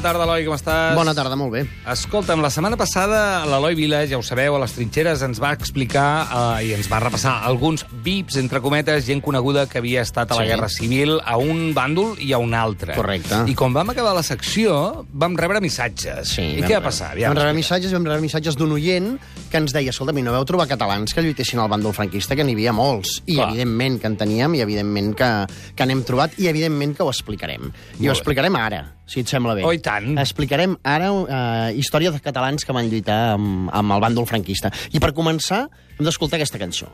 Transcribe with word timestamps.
bona 0.00 0.14
tarda, 0.14 0.24
Eloi, 0.24 0.44
com 0.48 0.54
estàs? 0.56 0.94
Bona 0.96 1.12
tarda, 1.12 1.36
molt 1.36 1.52
bé. 1.52 1.60
Escolta'm, 1.92 2.40
la 2.40 2.48
setmana 2.52 2.76
passada 2.80 3.44
l'Eloi 3.48 3.74
Vila, 3.76 3.98
ja 4.08 4.16
ho 4.16 4.22
sabeu, 4.24 4.54
a 4.56 4.60
les 4.62 4.72
trinxeres 4.72 5.20
ens 5.26 5.40
va 5.42 5.50
explicar 5.52 6.06
eh, 6.24 6.68
i 6.68 6.72
ens 6.72 6.88
va 6.88 7.02
repassar 7.04 7.34
alguns 7.44 7.84
VIPs, 8.04 8.38
entre 8.40 8.62
cometes, 8.64 9.04
gent 9.04 9.20
coneguda 9.20 9.66
que 9.68 9.76
havia 9.82 10.00
estat 10.06 10.32
a 10.32 10.38
la 10.38 10.46
Sí. 10.46 10.48
Guerra 10.48 10.68
Civil 10.72 11.18
a 11.20 11.36
un 11.36 11.74
bàndol 11.76 12.14
i 12.18 12.32
a 12.32 12.38
un 12.40 12.54
altre. 12.56 12.94
Correcte. 12.96 13.42
I 13.46 13.54
quan 13.54 13.74
vam 13.76 13.92
acabar 13.92 14.14
la 14.16 14.22
secció, 14.24 15.04
vam 15.12 15.36
rebre 15.36 15.60
missatges. 15.60 16.32
I 16.40 16.62
vam 16.62 16.70
què 16.70 16.78
va 16.78 16.86
passar? 16.88 17.10
Vam 17.20 17.36
rebre 17.36 17.52
missatges, 17.58 17.92
vam 17.92 18.08
rebre 18.08 18.24
missatges 18.24 18.56
d'un 18.56 18.72
oient 18.78 19.10
que 19.50 19.60
ens 19.60 19.74
deia, 19.76 19.92
escolta, 19.92 20.14
no 20.16 20.32
veu 20.32 20.46
trobar 20.48 20.66
catalans 20.70 21.12
que 21.12 21.20
lluitessin 21.24 21.60
al 21.60 21.68
bàndol 21.68 21.92
franquista, 21.92 22.36
que 22.38 22.44
n'hi 22.46 22.56
havia 22.56 22.72
molts. 22.72 23.18
I 23.26 23.36
Clar. 23.36 23.50
evidentment 23.50 24.00
que 24.00 24.08
en 24.08 24.16
teníem, 24.16 24.54
i 24.56 24.64
evidentment 24.64 25.12
que, 25.18 25.30
que 25.76 25.86
n'hem 25.86 26.02
trobat, 26.08 26.38
i 26.40 26.48
evidentment 26.48 26.96
que 26.96 27.04
ho 27.04 27.10
explicarem. 27.12 27.68
I 28.00 28.08
ho 28.08 28.12
explicarem 28.14 28.56
ara, 28.56 28.84
si 29.10 29.24
et 29.24 29.28
sembla 29.28 29.56
bé. 29.58 29.64
Oh, 29.66 29.72
i 29.74 29.80
tant. 29.90 30.14
Explicarem 30.22 30.76
ara 30.86 31.10
eh, 31.10 31.78
història 31.80 32.14
de 32.14 32.22
catalans 32.22 32.66
que 32.66 32.76
van 32.76 32.90
lluitar 32.90 33.20
amb, 33.34 33.70
amb 33.74 33.96
el 33.96 34.04
bàndol 34.06 34.28
franquista. 34.30 34.72
I 34.94 35.02
per 35.02 35.12
començar, 35.16 35.66
hem 35.98 36.06
d'escoltar 36.06 36.40
aquesta 36.40 36.62
cançó. 36.62 36.90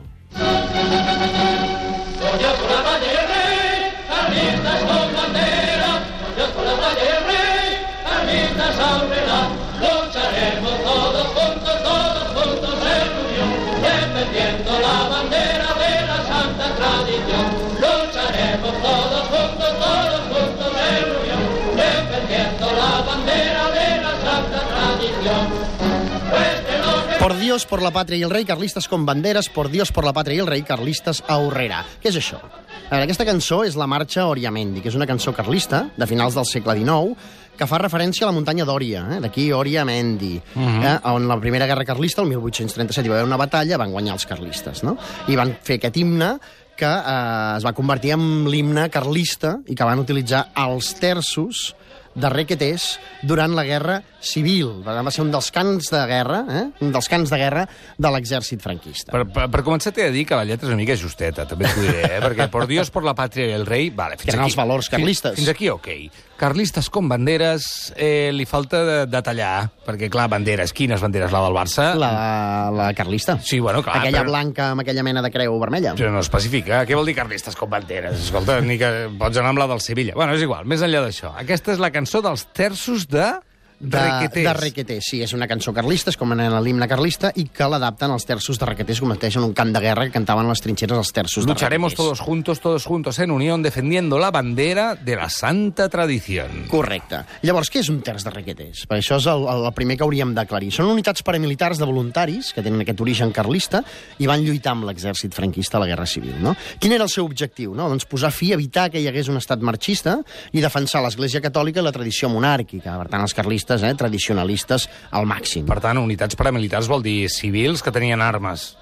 Por 27.19 27.37
Dios, 27.39 27.65
por 27.65 27.81
la 27.81 27.91
patria 27.91 28.19
y 28.19 28.23
el 28.23 28.29
rey, 28.29 28.45
carlistas 28.45 28.87
con 28.87 29.05
banderas, 29.05 29.49
por 29.49 29.69
Dios, 29.69 29.91
por 29.91 30.05
la 30.05 30.13
patria 30.13 30.37
y 30.37 30.39
el 30.39 30.47
rei, 30.47 30.63
carlistes 30.63 31.23
a 31.27 31.37
Horrera. 31.37 31.81
Què 31.99 32.07
és 32.07 32.15
això? 32.15 32.37
A 32.39 32.93
veure, 32.93 33.03
aquesta 33.03 33.25
cançó 33.27 33.65
és 33.67 33.75
la 33.75 33.87
marxa 33.89 34.29
Oriamendi, 34.31 34.79
que 34.79 34.87
és 34.87 34.95
una 34.95 35.07
cançó 35.09 35.33
carlista 35.35 35.89
de 35.97 36.07
finals 36.07 36.37
del 36.37 36.47
segle 36.47 36.77
XIX, 36.77 37.17
que 37.57 37.67
fa 37.67 37.81
referència 37.81 38.23
a 38.23 38.29
la 38.29 38.35
muntanya 38.37 38.63
d'Òria, 38.69 39.01
eh? 39.17 39.19
d'aquí 39.25 39.49
Oriamendi, 39.51 40.37
uh 40.37 40.61
-huh. 40.61 40.85
eh? 40.85 40.99
on 41.11 41.27
la 41.27 41.39
primera 41.39 41.65
guerra 41.65 41.83
carlista, 41.83 42.21
el 42.21 42.29
1837, 42.29 43.07
hi 43.07 43.09
va 43.09 43.15
haver 43.15 43.27
una 43.27 43.35
batalla, 43.35 43.77
van 43.77 43.91
guanyar 43.91 44.13
els 44.13 44.25
carlistes, 44.25 44.83
no? 44.83 44.95
I 45.27 45.35
van 45.35 45.57
fer 45.61 45.77
aquest 45.77 45.97
himne 45.97 46.37
que 46.77 46.85
eh, 46.85 47.57
es 47.57 47.65
va 47.65 47.73
convertir 47.73 48.11
en 48.11 48.47
l'himne 48.47 48.89
carlista 48.89 49.57
i 49.67 49.75
que 49.75 49.83
van 49.83 49.99
utilitzar 49.99 50.51
els 50.55 50.93
terços 50.95 51.75
de 52.17 52.29
requetés 52.33 52.97
durant 53.21 53.53
la 53.53 53.63
Guerra 53.67 53.99
Civil. 54.19 54.71
Va 54.85 54.97
ser 55.13 55.21
un 55.23 55.29
dels 55.31 55.49
cants 55.53 55.91
de 55.93 56.01
guerra, 56.09 56.39
eh? 56.49 56.63
un 56.83 56.91
dels 56.95 57.07
cants 57.11 57.29
de 57.29 57.37
guerra 57.37 57.67
de 57.97 58.11
l'exèrcit 58.13 58.63
franquista. 58.63 59.13
Per, 59.13 59.23
per, 59.29 59.45
per 59.53 59.63
començar, 59.65 59.93
t'he 59.93 60.07
de 60.09 60.15
dir 60.15 60.25
que 60.27 60.37
la 60.39 60.47
lletra 60.49 60.67
és 60.67 60.73
una 60.73 60.81
mica 60.81 60.97
justeta, 60.97 61.45
també 61.49 61.69
t'ho 61.69 61.85
diré, 61.85 62.01
eh? 62.17 62.21
perquè 62.25 62.49
por 62.53 62.65
Dios, 62.69 62.89
por 62.93 63.05
la 63.05 63.13
patria 63.17 63.51
i 63.51 63.57
el 63.57 63.67
rei... 63.69 63.91
Vale, 63.93 64.17
fins 64.17 64.27
Que 64.31 64.33
eren 64.35 64.45
aquí. 64.45 64.51
els 64.53 64.57
valors 64.59 64.89
carlistes. 64.93 65.37
Fins, 65.37 65.45
fins 65.45 65.53
aquí, 65.53 65.69
ok. 65.69 65.91
Carlistes 66.37 66.91
com 66.93 67.07
banderes, 67.09 67.91
eh, 67.97 68.29
li 68.31 68.45
falta 68.45 68.83
de, 68.85 68.97
detallar, 69.09 69.71
perquè, 69.87 70.05
clar, 70.13 70.27
banderes, 70.29 70.69
quines 70.75 71.01
banderes? 71.01 71.31
La 71.33 71.41
del 71.41 71.55
Barça? 71.57 71.87
La, 71.97 72.69
la 72.69 72.91
carlista. 72.93 73.39
Sí, 73.41 73.57
bueno, 73.59 73.81
clar, 73.81 73.97
Aquella 74.03 74.21
però- 74.21 74.29
blanca 74.29 74.67
amb 74.75 74.83
aquella 74.83 75.01
mena 75.01 75.23
de 75.25 75.31
creu 75.33 75.57
vermella. 75.59 75.95
Però 75.97 76.11
no 76.13 76.21
especifica. 76.21 76.83
Què 76.85 76.93
vol 76.95 77.09
dir 77.09 77.15
carlistes 77.17 77.57
com 77.57 77.69
banderes? 77.73 78.21
Escolta, 78.27 78.59
ni 78.61 78.77
que 78.77 78.91
pots 79.17 79.41
anar 79.41 79.49
amb 79.55 79.63
la 79.63 79.67
del 79.73 79.81
Sevilla. 79.81 80.13
Bueno, 80.13 80.37
és 80.37 80.45
igual, 80.45 80.69
més 80.69 80.85
enllà 80.85 81.01
d'això. 81.07 81.33
Aquesta 81.41 81.73
és 81.73 81.81
la 81.81 81.89
cançó 81.95 82.21
dels 82.21 82.45
terços 82.53 83.07
de... 83.09 83.31
de, 83.79 83.99
Requetés. 83.99 84.43
de 84.43 84.53
Requetés. 84.53 85.03
Sí, 85.09 85.21
és 85.21 85.33
una 85.33 85.47
cançó 85.47 85.73
carlista, 85.73 86.09
és 86.09 86.17
com 86.17 86.31
en 86.33 86.41
l'himne 86.63 86.87
carlista, 86.89 87.31
i 87.35 87.45
que 87.53 87.67
l'adapten 87.69 88.11
als 88.11 88.25
terços 88.25 88.57
de 88.59 88.65
Requetés, 88.65 88.99
converteixen 89.01 89.43
en 89.43 89.49
un 89.49 89.53
cant 89.53 89.71
de 89.73 89.79
guerra 89.83 90.05
que 90.07 90.11
cantaven 90.15 90.47
les 90.49 90.61
trinxeres 90.61 90.97
els 90.97 91.11
terços 91.13 91.45
Lucharemos 91.45 91.91
de 91.91 91.95
Requetés. 91.95 92.05
todos 92.05 92.19
juntos, 92.19 92.59
todos 92.59 92.85
juntos 92.85 93.19
en 93.19 93.31
unión, 93.31 93.61
defendiendo 93.61 94.17
la 94.17 94.31
bandera 94.31 94.95
de 94.95 95.15
la 95.15 95.29
santa 95.29 95.89
tradición. 95.89 96.65
Correcte. 96.69 97.23
Llavors, 97.43 97.69
què 97.69 97.79
és 97.83 97.89
un 97.89 98.01
terç 98.01 98.23
de 98.25 98.31
requetés? 98.33 98.85
Per 98.87 98.97
això 98.97 99.17
és 99.21 99.27
el, 99.29 99.45
el 99.47 99.69
primer 99.77 99.97
que 99.97 100.03
hauríem 100.07 100.33
d'aclarir. 100.33 100.71
Són 100.73 100.89
unitats 100.89 101.21
paramilitars 101.21 101.77
de 101.77 101.85
voluntaris 101.85 102.53
que 102.53 102.63
tenen 102.65 102.81
aquest 102.81 103.01
origen 103.03 103.31
carlista 103.35 103.83
i 104.17 104.25
van 104.25 104.41
lluitar 104.45 104.73
amb 104.73 104.87
l'exèrcit 104.89 105.33
franquista 105.37 105.77
a 105.77 105.83
la 105.83 105.87
Guerra 105.91 106.05
Civil. 106.09 106.33
No? 106.41 106.55
Quin 106.79 106.93
era 106.95 107.03
el 107.05 107.09
seu 107.13 107.25
objectiu? 107.25 107.75
No? 107.75 107.89
Doncs 107.91 108.05
posar 108.09 108.31
fi, 108.33 108.53
evitar 108.53 108.89
que 108.89 108.99
hi 108.99 109.07
hagués 109.07 109.29
un 109.29 109.37
estat 109.37 109.61
marxista 109.61 110.17
i 110.51 110.61
defensar 110.63 111.03
l'Església 111.03 111.41
Catòlica 111.43 111.81
i 111.81 111.85
la 111.85 111.91
tradició 111.93 112.29
monàrquica. 112.33 112.97
Per 112.97 113.09
tant, 113.11 113.21
els 113.21 113.33
carlistes, 113.37 113.66
eh, 113.83 113.93
tradicionalistes 113.97 114.89
al 115.11 115.25
màxim. 115.25 115.65
Per 115.65 115.79
tant, 115.83 115.97
unitats 115.97 116.35
paramilitars 116.35 116.87
vol 116.87 117.03
dir 117.03 117.29
civils 117.29 117.83
que 117.83 117.91
tenien 117.91 118.21
armes. 118.21 118.75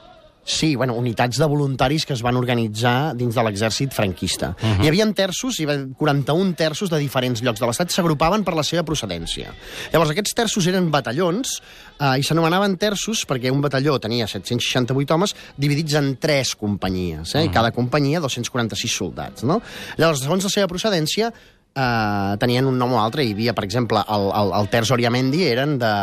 Sí, 0.46 0.76
bueno, 0.76 0.94
unitats 0.94 1.40
de 1.40 1.46
voluntaris 1.50 2.06
que 2.06 2.14
es 2.14 2.22
van 2.22 2.38
organitzar 2.38 3.16
dins 3.18 3.34
de 3.34 3.44
l'exèrcit 3.44 3.92
franquista. 3.92 4.54
Uh 4.62 4.68
-huh. 4.68 4.84
Hi 4.84 4.88
havia 4.88 5.12
terços, 5.14 5.60
hi 5.60 5.64
havia 5.64 5.88
41 5.98 6.54
terços 6.54 6.90
de 6.90 7.00
diferents 7.00 7.42
llocs 7.42 7.60
de 7.60 7.66
l'Estat, 7.66 7.90
s'agrupaven 7.90 8.44
per 8.44 8.54
la 8.54 8.62
seva 8.62 8.84
procedència. 8.84 9.52
Llavors, 9.92 10.12
aquests 10.12 10.36
terços 10.36 10.68
eren 10.68 10.92
batallons 10.92 11.62
eh, 12.00 12.20
i 12.20 12.24
s'anomenaven 12.24 12.78
terços 12.78 13.26
perquè 13.26 13.52
un 13.52 13.62
batalló 13.62 14.00
tenia 14.00 14.28
768 14.28 15.14
homes 15.14 15.36
dividits 15.58 15.94
en 15.96 16.18
tres 16.18 16.56
companyies, 16.56 17.34
eh, 17.34 17.40
uh 17.40 17.42
-huh. 17.42 17.46
i 17.46 17.50
cada 17.50 17.72
companyia 17.72 18.20
246 18.20 18.96
soldats. 18.96 19.44
No? 19.44 19.62
Llavors, 19.98 20.20
segons 20.20 20.44
la 20.44 20.50
seva 20.50 20.68
procedència, 20.68 21.34
eh, 21.76 22.36
tenien 22.40 22.66
un 22.66 22.80
nom 22.80 22.96
o 22.96 23.02
altre. 23.04 23.26
Hi 23.26 23.36
havia, 23.36 23.54
per 23.58 23.66
exemple, 23.68 24.02
el, 24.16 24.28
el, 24.42 24.54
el 24.60 24.72
Terç 24.74 24.94
Oriamendi 24.96 25.46
eren 25.48 25.78
de, 25.82 25.94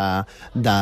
de, 0.55 0.79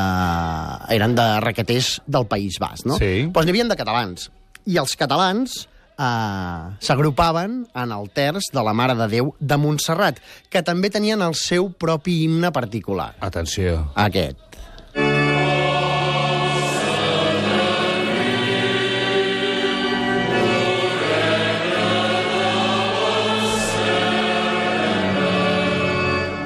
eren 0.97 1.17
de 1.19 1.29
requeters 1.47 1.97
del 2.07 2.29
País 2.31 2.61
Basc, 2.63 2.87
no? 2.91 2.99
Sí. 3.01 3.29
Doncs 3.31 3.47
n'hi 3.47 3.57
havia 3.57 3.69
de 3.71 3.79
catalans. 3.81 4.31
I 4.69 4.77
els 4.83 4.95
catalans 4.99 5.63
eh, 6.01 6.77
s'agrupaven 6.83 7.63
en 7.75 7.97
el 7.97 8.11
terç 8.17 8.51
de 8.55 8.65
la 8.67 8.75
Mare 8.77 8.97
de 8.99 9.09
Déu 9.15 9.33
de 9.39 9.59
Montserrat, 9.61 10.21
que 10.51 10.65
també 10.67 10.93
tenien 10.93 11.23
el 11.25 11.37
seu 11.39 11.71
propi 11.73 12.23
himne 12.27 12.53
particular. 12.55 13.13
Atenció. 13.21 13.87
Aquest. 13.95 14.50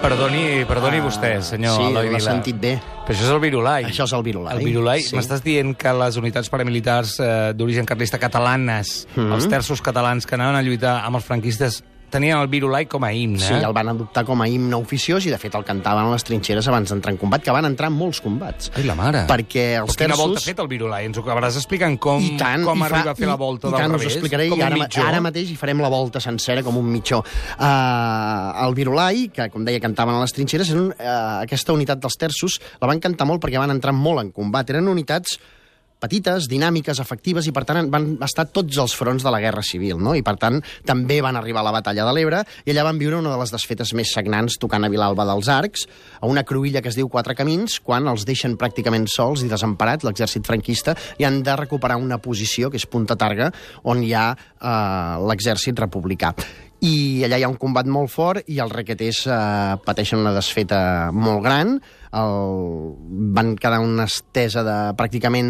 Perdoni, 0.04 0.65
perdoni 0.69 0.98
Ah, 1.00 1.04
vostè, 1.06 1.31
senyor 1.41 1.78
sí, 1.78 1.87
Eloi 1.88 2.10
l'ha 2.10 2.19
Vila. 2.19 2.32
sentit 2.34 2.56
bé. 2.60 2.75
Però 3.06 3.15
això 3.16 3.25
és 3.25 3.31
el 3.32 3.41
virulai. 3.41 3.84
Això 3.88 4.04
és 4.04 4.12
el 4.12 4.22
virulai. 4.22 4.59
El 4.59 4.65
virulai. 4.65 5.00
Sí. 5.03 5.16
M'estàs 5.16 5.41
dient 5.42 5.72
que 5.81 5.92
les 5.96 6.19
unitats 6.20 6.50
paramilitars 6.52 7.14
eh, 7.20 7.52
d'origen 7.56 7.87
carlista 7.88 8.19
catalanes, 8.19 9.06
Mhm. 9.17 9.32
els 9.32 9.49
terços 9.49 9.81
catalans 9.81 10.26
que 10.26 10.34
anaven 10.34 10.56
a 10.56 10.62
lluitar 10.62 11.05
amb 11.06 11.17
els 11.17 11.25
franquistes, 11.25 11.82
tenien 12.14 12.38
el 12.38 12.46
virulai 12.52 12.87
com 12.90 13.02
a 13.05 13.11
himne. 13.12 13.43
Sí, 13.43 13.56
el 13.58 13.75
van 13.75 13.90
adoptar 13.90 14.22
com 14.28 14.40
a 14.40 14.46
himne 14.49 14.78
oficiós 14.78 15.26
i, 15.26 15.32
de 15.34 15.38
fet, 15.43 15.55
el 15.58 15.64
cantaven 15.66 16.06
a 16.06 16.12
les 16.14 16.25
trinxeres 16.25 16.69
abans 16.70 16.93
d'entrar 16.94 17.12
en 17.12 17.19
combat, 17.20 17.43
que 17.43 17.52
van 17.55 17.66
entrar 17.66 17.90
en 17.90 17.99
molts 17.99 18.22
combats. 18.25 18.70
Ai, 18.78 18.84
la 18.87 18.94
mare. 18.99 19.25
Perquè 19.28 19.66
els 19.82 19.90
Però 19.90 19.99
quina 20.05 20.14
terços... 20.14 20.22
volta 20.25 20.43
ha 20.44 20.46
fet 20.46 20.62
el 20.62 20.70
virulai? 20.70 21.08
Ens 21.11 21.19
ho 21.19 21.25
acabaràs 21.26 21.58
explicant 21.61 21.99
com, 21.99 22.22
I 22.22 22.37
tant, 22.40 22.62
com 22.69 22.78
i 22.78 22.84
fa- 22.87 22.90
arriba 22.93 23.12
a 23.12 23.19
fer 23.19 23.28
la 23.28 23.37
volta 23.40 23.66
i, 23.69 23.70
del 23.72 23.78
i 23.78 23.82
tant, 23.82 23.96
revés? 23.99 24.06
us 24.06 24.16
explicaré 24.19 24.49
com 24.52 24.62
i 24.62 24.66
ara, 24.69 24.78
mitjó? 24.78 25.02
ara 25.08 25.20
mateix 25.26 25.50
hi 25.50 25.58
farem 25.58 25.82
la 25.84 25.90
volta 25.93 26.22
sencera 26.22 26.62
com 26.66 26.78
un 26.81 26.87
mitjó. 26.94 27.20
Uh, 27.58 28.64
el 28.67 28.75
Virulai, 28.78 29.26
que 29.34 29.49
com 29.52 29.64
deia 29.67 29.82
cantaven 29.82 30.14
a 30.19 30.22
les 30.25 30.32
trinxeres, 30.37 30.70
eren, 30.75 30.90
uh, 30.94 31.43
aquesta 31.43 31.75
unitat 31.75 32.00
dels 32.05 32.17
terços 32.20 32.60
la 32.81 32.88
van 32.90 33.02
cantar 33.02 33.26
molt 33.28 33.43
perquè 33.43 33.58
van 33.60 33.75
entrar 33.75 33.94
molt 33.96 34.22
en 34.22 34.31
combat. 34.37 34.70
Eren 34.70 34.88
unitats 34.93 35.38
petites, 36.05 36.49
dinàmiques, 36.51 37.01
efectives, 37.01 37.49
i 37.49 37.55
per 37.56 37.65
tant 37.69 37.89
van 37.93 38.11
estar 38.25 38.47
tots 38.53 38.79
els 38.83 38.95
fronts 38.97 39.25
de 39.25 39.33
la 39.33 39.41
Guerra 39.43 39.65
Civil, 39.65 39.97
no? 40.03 40.15
I 40.15 40.23
per 40.27 40.37
tant 40.41 40.61
també 40.87 41.21
van 41.25 41.39
arribar 41.41 41.62
a 41.65 41.69
la 41.71 41.75
batalla 41.79 42.05
de 42.06 42.15
l'Ebre, 42.17 42.43
i 42.65 42.75
allà 42.75 42.85
van 42.91 43.01
viure 43.01 43.21
una 43.23 43.33
de 43.33 43.41
les 43.41 43.55
desfetes 43.55 43.95
més 43.97 44.12
sagnants 44.12 44.59
tocant 44.61 44.85
a 44.85 44.93
Vilalba 44.93 45.27
dels 45.29 45.49
Arcs, 45.49 45.87
a 46.21 46.29
una 46.31 46.45
cruïlla 46.45 46.83
que 46.85 46.93
es 46.93 46.99
diu 46.99 47.09
Quatre 47.12 47.37
Camins, 47.39 47.81
quan 47.85 48.09
els 48.11 48.27
deixen 48.29 48.59
pràcticament 48.61 49.09
sols 49.11 49.45
i 49.45 49.51
desemparats 49.51 50.05
l'exèrcit 50.06 50.45
franquista 50.47 50.97
i 51.19 51.27
han 51.29 51.43
de 51.47 51.56
recuperar 51.56 51.97
una 52.01 52.21
posició, 52.23 52.71
que 52.71 52.81
és 52.81 52.89
Punta 52.91 53.17
Targa, 53.17 53.51
on 53.89 54.05
hi 54.05 54.12
ha 54.15 54.29
eh, 54.35 55.25
l'exèrcit 55.25 55.81
republicà 55.81 56.35
i 56.84 57.25
allà 57.25 57.38
hi 57.40 57.44
ha 57.46 57.48
un 57.48 57.56
combat 57.60 57.88
molt 57.88 58.12
fort 58.12 58.50
i 58.52 58.58
els 58.60 58.72
requeters 58.72 59.25
eh, 59.26 59.36
pateixen 59.86 60.20
una 60.20 60.34
desfeta 60.36 61.10
molt 61.16 61.40
gran, 61.44 61.78
el, 62.14 62.34
van 63.34 63.54
quedar 63.58 63.81
una 63.82 64.04
estesa 64.06 64.62
de 64.66 64.76
pràcticament 64.98 65.48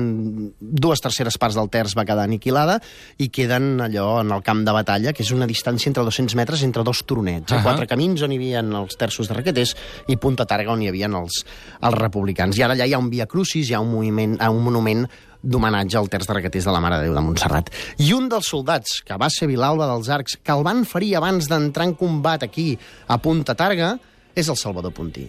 dues 0.60 1.02
terceres 1.04 1.36
parts 1.40 1.58
del 1.58 1.68
terç 1.72 1.96
va 1.98 2.06
quedar 2.08 2.24
aniquilada 2.28 2.78
i 3.18 3.28
queden 3.34 3.82
allò 3.84 4.20
en 4.22 4.32
el 4.36 4.46
camp 4.46 4.62
de 4.64 4.76
batalla, 4.76 5.12
que 5.12 5.24
és 5.26 5.34
una 5.34 5.50
distància 5.50 5.90
entre 5.90 6.06
200 6.06 6.38
metres 6.38 6.64
entre 6.64 6.86
dos 6.86 7.02
tronets, 7.04 7.50
uh. 7.50 7.58
-huh. 7.58 7.62
quatre 7.66 7.90
camins 7.90 8.22
on 8.22 8.32
hi 8.32 8.38
havia 8.40 8.60
els 8.60 8.96
terços 8.96 9.28
de 9.28 9.34
requeters 9.34 9.76
i 10.08 10.16
Punta 10.16 10.46
Targa 10.46 10.72
on 10.72 10.82
hi 10.82 10.88
havia 10.88 11.06
els, 11.06 11.44
els 11.80 11.98
republicans. 11.98 12.56
I 12.56 12.62
ara 12.62 12.74
allà 12.74 12.86
hi 12.86 12.94
ha 12.94 12.98
un 12.98 13.10
via 13.10 13.26
crucis, 13.26 13.68
hi 13.68 13.74
ha 13.74 13.80
un, 13.80 13.90
moviment, 13.90 14.38
un 14.40 14.62
monument 14.62 15.08
d'homenatge 15.44 15.98
al 16.00 16.08
terç 16.12 16.28
de 16.28 16.38
requeters 16.38 16.66
de 16.68 16.74
la 16.74 16.80
Mare 16.82 16.98
de 16.98 17.08
Déu 17.08 17.16
de 17.16 17.22
Montserrat. 17.24 17.70
I 18.00 18.12
un 18.16 18.28
dels 18.32 18.48
soldats, 18.50 19.00
que 19.04 19.18
va 19.20 19.28
ser 19.32 19.48
Vilalba 19.50 19.88
dels 19.90 20.08
Arcs, 20.08 20.38
que 20.42 20.56
el 20.56 20.64
van 20.66 20.84
ferir 20.88 21.14
abans 21.20 21.48
d'entrar 21.50 21.88
en 21.90 21.96
combat 22.00 22.46
aquí 22.46 22.72
a 23.06 23.20
Punta 23.22 23.56
Targa, 23.58 23.94
és 24.34 24.48
el 24.48 24.58
Salvador 24.58 24.94
Puntí, 24.96 25.28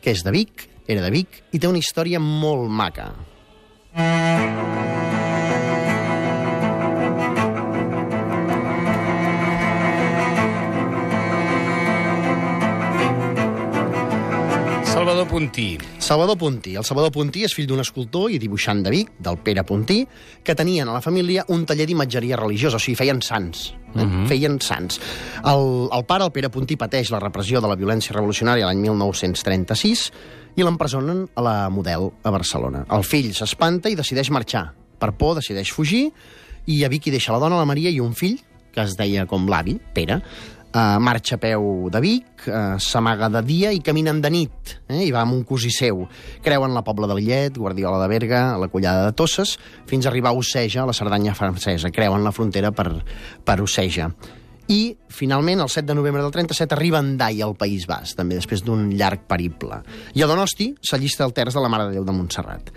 que 0.00 0.14
és 0.14 0.24
de 0.24 0.32
Vic, 0.34 0.68
era 0.86 1.04
de 1.04 1.10
Vic, 1.12 1.42
i 1.52 1.60
té 1.60 1.68
una 1.68 1.82
història 1.82 2.22
molt 2.22 2.70
maca. 2.70 3.12
Salvador 15.20 15.38
Puntí. 15.38 15.78
Salvador 15.98 16.38
Puntí. 16.38 16.74
El 16.76 16.84
Salvador 16.84 17.12
Puntí 17.12 17.42
és 17.44 17.52
fill 17.52 17.66
d'un 17.68 17.82
escultor 17.82 18.30
i 18.32 18.38
dibuixant 18.40 18.78
de 18.80 18.88
Vic, 18.88 19.10
del 19.20 19.36
Pere 19.44 19.66
Puntí, 19.68 19.98
que 20.40 20.54
tenien 20.56 20.88
a 20.88 20.94
la 20.94 21.02
família 21.04 21.44
un 21.52 21.66
taller 21.68 21.84
d'imatgeria 21.84 22.38
religiosa, 22.40 22.78
o 22.78 22.80
sigui, 22.80 22.96
feien 22.96 23.20
sants. 23.20 23.66
Eh? 24.00 24.06
Feien 24.30 24.56
sants. 24.64 24.96
El, 25.44 25.90
el 25.92 26.06
pare, 26.08 26.24
el 26.24 26.32
Pere 26.32 26.48
Puntí, 26.48 26.78
pateix 26.80 27.12
la 27.12 27.20
repressió 27.20 27.60
de 27.60 27.68
la 27.68 27.76
violència 27.76 28.16
revolucionària 28.16 28.70
l'any 28.70 28.80
1936 28.80 30.06
i 30.56 30.64
l'empresonen 30.64 31.26
a 31.36 31.44
la 31.44 31.54
Model 31.68 32.08
a 32.24 32.32
Barcelona. 32.32 32.86
El 32.88 33.04
fill 33.04 33.34
s'espanta 33.36 33.92
i 33.92 33.98
decideix 34.00 34.32
marxar. 34.32 34.70
Per 34.96 35.12
por, 35.20 35.36
decideix 35.36 35.74
fugir 35.76 36.06
i 36.64 36.80
a 36.80 36.88
Vic 36.88 37.10
hi 37.10 37.12
deixa 37.18 37.36
la 37.36 37.42
dona, 37.44 37.60
la 37.60 37.68
Maria, 37.68 37.92
i 37.92 38.00
un 38.00 38.16
fill, 38.16 38.40
que 38.72 38.88
es 38.88 38.96
deia 38.96 39.28
com 39.28 39.44
l'avi, 39.52 39.76
Pere, 39.92 40.22
Uh, 40.70 41.00
marxa 41.02 41.34
a 41.34 41.40
peu 41.42 41.88
de 41.90 41.98
Vic, 41.98 42.44
uh, 42.46 42.76
s'amaga 42.78 43.26
de 43.26 43.40
dia 43.42 43.72
i 43.74 43.80
caminen 43.82 44.20
de 44.22 44.30
nit, 44.30 44.76
eh? 44.86 45.00
i 45.02 45.10
va 45.10 45.24
amb 45.24 45.34
un 45.34 45.40
cosí 45.42 45.72
seu. 45.74 46.04
Creuen 46.46 46.76
la 46.76 46.84
Pobla 46.86 47.08
de 47.10 47.16
Lillet, 47.18 47.58
Guardiola 47.58 47.98
de 47.98 48.06
Berga, 48.12 48.42
la 48.54 48.68
Collada 48.70 49.08
de 49.08 49.16
Tosses, 49.18 49.56
fins 49.90 50.06
a 50.06 50.12
arribar 50.12 50.30
a 50.30 50.38
Oceja, 50.38 50.84
a 50.84 50.86
la 50.86 50.94
Cerdanya 50.94 51.34
francesa. 51.34 51.90
Creuen 51.90 52.22
la 52.22 52.30
frontera 52.30 52.70
per, 52.70 52.86
per 53.42 53.58
Oceja. 53.64 54.12
I, 54.70 54.94
finalment, 55.10 55.58
el 55.64 55.74
7 55.74 55.88
de 55.88 55.98
novembre 55.98 56.22
del 56.22 56.30
37, 56.30 56.76
arriba 56.76 57.00
a 57.00 57.02
Endai, 57.02 57.42
al 57.42 57.56
País 57.58 57.88
Basc, 57.90 58.14
també 58.14 58.38
després 58.38 58.62
d'un 58.62 58.92
llarg 58.94 59.26
periple. 59.26 59.82
I 60.14 60.22
a 60.22 60.30
Donosti 60.30 60.70
s'allista 60.78 61.26
el 61.26 61.34
terç 61.34 61.58
de 61.58 61.66
la 61.66 61.72
Mare 61.72 61.88
de 61.88 61.98
Déu 61.98 62.06
de 62.06 62.14
Montserrat. 62.14 62.70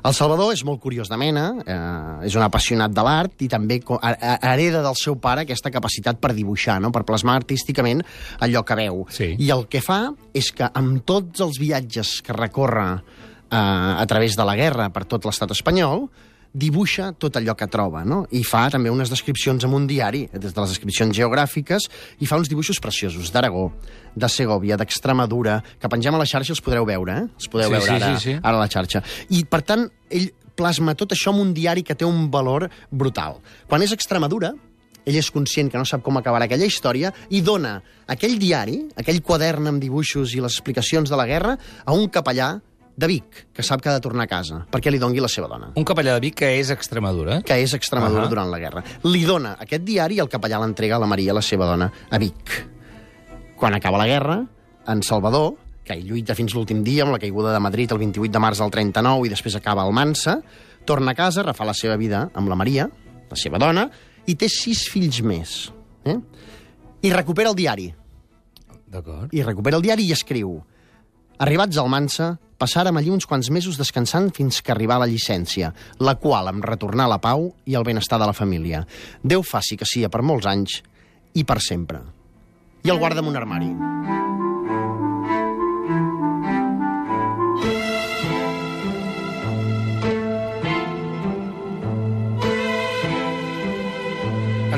El 0.00 0.14
Salvador 0.16 0.54
és 0.54 0.62
molt 0.64 0.80
curiós 0.80 1.10
de 1.10 1.18
mena, 1.20 1.44
eh, 1.60 2.26
és 2.28 2.36
un 2.38 2.44
apassionat 2.44 2.92
de 2.94 3.04
l'art 3.04 3.42
i 3.44 3.48
també 3.52 3.80
hereda 4.00 4.80
del 4.82 4.96
seu 4.96 5.18
pare 5.20 5.44
aquesta 5.44 5.72
capacitat 5.72 6.20
per 6.20 6.32
dibuixar, 6.36 6.78
no? 6.80 6.92
per 6.92 7.04
plasmar 7.04 7.36
artísticament 7.40 8.02
allò 8.40 8.64
que 8.64 8.78
veu. 8.78 9.04
Sí. 9.12 9.34
I 9.38 9.50
el 9.52 9.66
que 9.68 9.82
fa 9.84 10.02
és 10.32 10.52
que 10.56 10.70
amb 10.72 11.04
tots 11.04 11.44
els 11.44 11.60
viatges 11.60 12.20
que 12.24 12.36
recorre 12.36 12.88
eh, 12.96 13.56
a 13.56 14.06
través 14.08 14.36
de 14.36 14.48
la 14.48 14.56
guerra 14.56 14.88
per 14.94 15.04
tot 15.04 15.28
l'estat 15.28 15.52
espanyol, 15.52 16.08
dibuixa 16.52 17.12
tot 17.14 17.36
allò 17.38 17.54
que 17.54 17.68
troba, 17.70 18.02
no? 18.04 18.24
I 18.34 18.42
fa 18.46 18.64
també 18.72 18.90
unes 18.90 19.10
descripcions 19.12 19.64
en 19.64 19.74
un 19.76 19.86
diari, 19.86 20.24
des 20.32 20.52
de 20.54 20.60
les 20.60 20.72
descripcions 20.74 21.14
geogràfiques, 21.16 21.86
i 22.20 22.26
fa 22.26 22.38
uns 22.40 22.50
dibuixos 22.50 22.80
preciosos 22.82 23.30
d'Aragó, 23.30 23.68
de 24.16 24.28
Segovia, 24.28 24.76
d'Extremadura, 24.80 25.60
que 25.78 25.88
pengem 25.88 26.14
a 26.14 26.22
la 26.22 26.26
xarxa 26.26 26.52
els 26.56 26.62
podreu 26.64 26.86
veure, 26.88 27.20
eh? 27.22 27.28
Els 27.38 27.50
podeu 27.52 27.70
Sí, 27.70 27.76
veure 27.76 27.86
sí, 27.86 27.96
ara, 27.96 28.16
sí, 28.18 28.32
sí. 28.32 28.38
ara 28.42 28.56
a 28.56 28.60
la 28.64 28.68
xarxa. 28.72 29.02
I, 29.30 29.44
per 29.46 29.62
tant, 29.62 29.86
ell 30.10 30.30
plasma 30.58 30.96
tot 30.98 31.14
això 31.14 31.32
en 31.32 31.38
un 31.40 31.54
diari 31.54 31.84
que 31.86 31.94
té 31.94 32.04
un 32.04 32.26
valor 32.30 32.66
brutal. 32.90 33.38
Quan 33.70 33.82
és 33.86 33.94
Extremadura, 33.94 34.50
ell 35.06 35.16
és 35.16 35.30
conscient 35.32 35.70
que 35.70 35.78
no 35.80 35.86
sap 35.88 36.02
com 36.04 36.18
acabarà 36.18 36.44
aquella 36.44 36.66
història 36.68 37.12
i 37.30 37.40
dona 37.40 37.78
aquell 38.10 38.36
diari, 38.38 38.82
aquell 39.00 39.22
quadern 39.24 39.70
amb 39.70 39.80
dibuixos 39.80 40.34
i 40.34 40.42
les 40.42 40.52
explicacions 40.58 41.08
de 41.08 41.16
la 41.16 41.26
guerra, 41.30 41.54
a 41.86 41.94
un 41.96 42.08
capellà 42.12 42.58
de 42.96 43.06
Vic, 43.06 43.46
que 43.54 43.62
sap 43.62 43.80
que 43.80 43.88
ha 43.88 43.94
de 43.96 44.02
tornar 44.04 44.26
a 44.26 44.30
casa, 44.30 44.64
perquè 44.70 44.90
li 44.92 44.98
dongui 45.00 45.22
la 45.22 45.28
seva 45.30 45.48
dona 45.48 45.70
Un 45.78 45.86
capellà 45.88 46.14
de 46.16 46.20
Vic 46.20 46.36
que 46.42 46.50
és 46.58 46.70
Extremadura. 46.70 47.40
que 47.42 47.56
és 47.62 47.72
a 47.72 47.76
Extremadura 47.76 48.22
uh. 48.22 48.26
-huh. 48.26 48.28
durant 48.28 48.50
la 48.50 48.58
guerra. 48.58 48.84
Li 49.04 49.24
dona 49.24 49.56
aquest 49.58 49.82
diari 49.82 50.16
i 50.16 50.20
el 50.20 50.28
capellà 50.28 50.60
l'entrega 50.60 50.96
a 50.96 50.98
la 50.98 51.06
Maria, 51.06 51.32
la 51.32 51.42
seva 51.42 51.66
dona, 51.66 51.90
a 52.10 52.18
Vic. 52.18 52.66
Quan 53.56 53.74
acaba 53.74 53.98
la 53.98 54.06
guerra, 54.06 54.46
en 54.86 55.02
Salvador, 55.02 55.54
que 55.84 55.96
hi 55.96 56.02
lluita 56.02 56.34
fins 56.34 56.54
l'últim 56.54 56.84
dia 56.84 57.02
amb 57.02 57.12
la 57.12 57.18
caiguda 57.18 57.52
de 57.52 57.60
Madrid 57.60 57.90
el 57.92 57.98
28 57.98 58.32
de 58.32 58.38
març 58.38 58.58
del 58.58 58.70
39 58.70 59.26
i 59.26 59.30
després 59.30 59.56
acaba 59.56 59.82
al 59.82 59.92
Mansa, 59.92 60.40
torna 60.84 61.12
a 61.12 61.14
casa, 61.14 61.42
refà 61.42 61.64
la 61.64 61.74
seva 61.74 61.96
vida 61.96 62.30
amb 62.34 62.48
la 62.48 62.56
Maria, 62.56 62.88
la 63.30 63.36
seva 63.36 63.58
dona, 63.58 63.90
i 64.26 64.34
té 64.34 64.48
sis 64.48 64.88
fills 64.88 65.20
més. 65.22 65.72
Eh? 66.04 66.16
I 67.02 67.12
recupera 67.12 67.50
el 67.50 67.56
diari. 67.56 67.94
D'acord. 68.90 69.32
I 69.32 69.42
recupera 69.42 69.78
el 69.78 69.82
diari 69.82 70.06
i 70.08 70.12
escriu 70.12 70.58
Arribats 71.40 71.78
al 71.80 71.88
Mansa, 71.88 72.34
passàrem 72.60 72.98
allí 73.00 73.08
uns 73.08 73.24
quants 73.24 73.48
mesos 73.48 73.78
descansant 73.80 74.26
fins 74.36 74.58
que 74.60 74.74
arribà 74.74 74.98
la 75.00 75.08
llicència, 75.08 75.70
la 76.04 76.18
qual 76.20 76.50
em 76.52 76.60
retornà 76.60 77.06
la 77.08 77.16
pau 77.16 77.46
i 77.64 77.78
el 77.80 77.86
benestar 77.88 78.18
de 78.20 78.28
la 78.28 78.36
família. 78.36 78.82
Déu 79.24 79.40
faci 79.40 79.80
que 79.80 79.88
sia 79.88 80.12
per 80.12 80.20
molts 80.20 80.50
anys 80.50 80.82
i 81.32 81.46
per 81.48 81.56
sempre. 81.64 82.04
I 82.84 82.92
el 82.92 83.00
guarda 83.00 83.24
en 83.24 83.32
un 83.32 83.40
armari. 83.40 83.72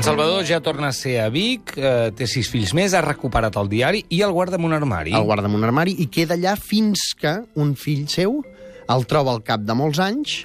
En 0.02 0.06
Salvador 0.06 0.42
ja 0.42 0.58
torna 0.60 0.88
a 0.88 0.92
ser 0.92 1.20
a 1.22 1.28
Vic, 1.30 1.76
eh, 1.78 2.10
té 2.18 2.26
sis 2.26 2.48
fills 2.50 2.72
més, 2.74 2.90
ha 2.90 3.04
recuperat 3.04 3.54
el 3.54 3.68
diari 3.70 4.00
i 4.10 4.18
el 4.26 4.32
guarda 4.34 4.58
en 4.58 4.64
un 4.66 4.72
armari. 4.74 5.12
El 5.14 5.22
guarda 5.22 5.46
en 5.46 5.54
un 5.54 5.62
armari 5.62 5.94
i 6.02 6.08
queda 6.10 6.34
allà 6.34 6.56
fins 6.58 7.12
que 7.14 7.36
un 7.54 7.76
fill 7.78 8.08
seu 8.10 8.40
el 8.90 9.06
troba 9.06 9.30
al 9.30 9.44
cap 9.46 9.62
de 9.62 9.76
molts 9.78 10.00
anys, 10.02 10.40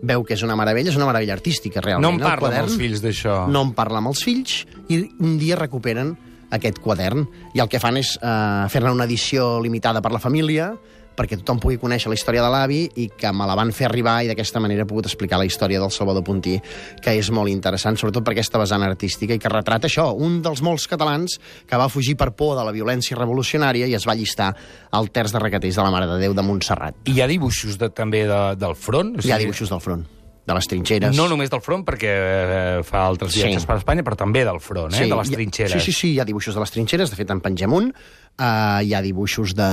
veu 0.00 0.24
que 0.24 0.32
és 0.32 0.46
una 0.46 0.56
meravella, 0.56 0.88
és 0.88 0.96
una 0.96 1.10
meravella 1.10 1.36
artística, 1.36 1.82
realment. 1.84 2.08
no 2.08 2.14
en 2.16 2.22
parla 2.24 2.32
amb 2.32 2.40
quadern. 2.46 2.70
els 2.70 2.78
fills 2.80 3.04
d'això. 3.04 3.36
no 3.52 3.62
en 3.68 3.74
parla 3.76 4.00
amb 4.00 4.14
els 4.14 4.24
fills 4.24 4.64
i 4.88 5.02
un 5.20 5.36
dia 5.36 5.60
recuperen 5.60 6.16
aquest 6.50 6.80
quadern 6.80 7.28
i 7.52 7.60
el 7.60 7.68
que 7.68 7.84
fan 7.84 8.00
és 8.00 8.16
eh, 8.16 8.64
fer-ne 8.72 8.96
una 8.96 9.04
edició 9.04 9.60
limitada 9.60 10.00
per 10.00 10.16
la 10.16 10.24
família 10.24 10.72
perquè 11.16 11.36
tothom 11.40 11.60
pugui 11.60 11.76
conèixer 11.78 12.08
la 12.08 12.16
història 12.16 12.42
de 12.44 12.50
l'avi 12.52 12.80
i 13.02 13.08
que 13.18 13.32
me 13.36 13.46
la 13.48 13.54
van 13.58 13.72
fer 13.76 13.86
arribar 13.88 14.18
i 14.24 14.30
d'aquesta 14.30 14.60
manera 14.60 14.82
he 14.86 14.88
pogut 14.88 15.06
explicar 15.10 15.38
la 15.40 15.46
història 15.48 15.80
del 15.82 15.90
Salvador 15.92 16.24
Puntí, 16.24 16.56
que 17.02 17.14
és 17.18 17.30
molt 17.34 17.52
interessant, 17.52 17.98
sobretot 18.00 18.24
per 18.24 18.32
aquesta 18.36 18.58
vessant 18.62 18.82
artística 18.86 19.34
i 19.36 19.38
que 19.42 19.52
retrata 19.52 19.90
això, 19.90 20.08
un 20.16 20.40
dels 20.42 20.62
molts 20.64 20.88
catalans 20.88 21.38
que 21.68 21.76
va 21.80 21.90
fugir 21.92 22.16
per 22.16 22.30
por 22.36 22.56
de 22.58 22.64
la 22.64 22.72
violència 22.72 23.16
revolucionària 23.18 23.86
i 23.90 23.94
es 23.98 24.06
va 24.08 24.14
llistar 24.16 24.54
al 24.90 25.10
terç 25.12 25.32
de 25.36 25.40
requeters 25.42 25.76
de 25.76 25.82
la 25.84 25.90
Mare 25.92 26.08
de 26.08 26.18
Déu 26.22 26.34
de 26.34 26.42
Montserrat. 26.46 26.96
I 27.06 27.16
hi 27.18 27.22
ha 27.22 27.28
dibuixos 27.30 27.78
de, 27.78 27.90
també 27.92 28.24
de, 28.26 28.40
del 28.56 28.74
front? 28.76 29.16
O 29.18 29.24
Hi 29.26 29.32
ha 29.32 29.38
dibuixos 29.40 29.70
del 29.72 29.80
front, 29.84 30.02
de 30.46 30.54
les 30.56 30.66
trinxeres. 30.66 31.14
No 31.16 31.28
només 31.30 31.50
del 31.52 31.60
front, 31.62 31.84
perquè 31.86 32.10
eh, 32.12 32.80
fa 32.86 33.04
altres 33.06 33.36
viatges 33.36 33.62
Sí. 33.62 33.68
per 33.68 33.76
Espanya, 33.78 34.02
però 34.02 34.16
també 34.18 34.42
del 34.44 34.58
front, 34.60 34.94
eh? 34.96 35.06
de 35.06 35.16
les 35.20 35.30
trinxeres. 35.30 35.76
Sí, 35.78 35.92
sí, 35.92 35.98
sí, 35.98 36.10
hi 36.16 36.20
ha 36.20 36.26
dibuixos 36.26 36.56
de 36.56 36.60
les 36.64 36.72
trinxeres, 36.74 37.10
de 37.12 37.16
fet 37.20 37.30
en 37.30 37.40
pengem 37.44 37.72
un. 37.72 37.92
Uh, 38.32 38.80
hi 38.80 38.94
ha 38.96 39.02
dibuixos 39.04 39.52
de, 39.54 39.66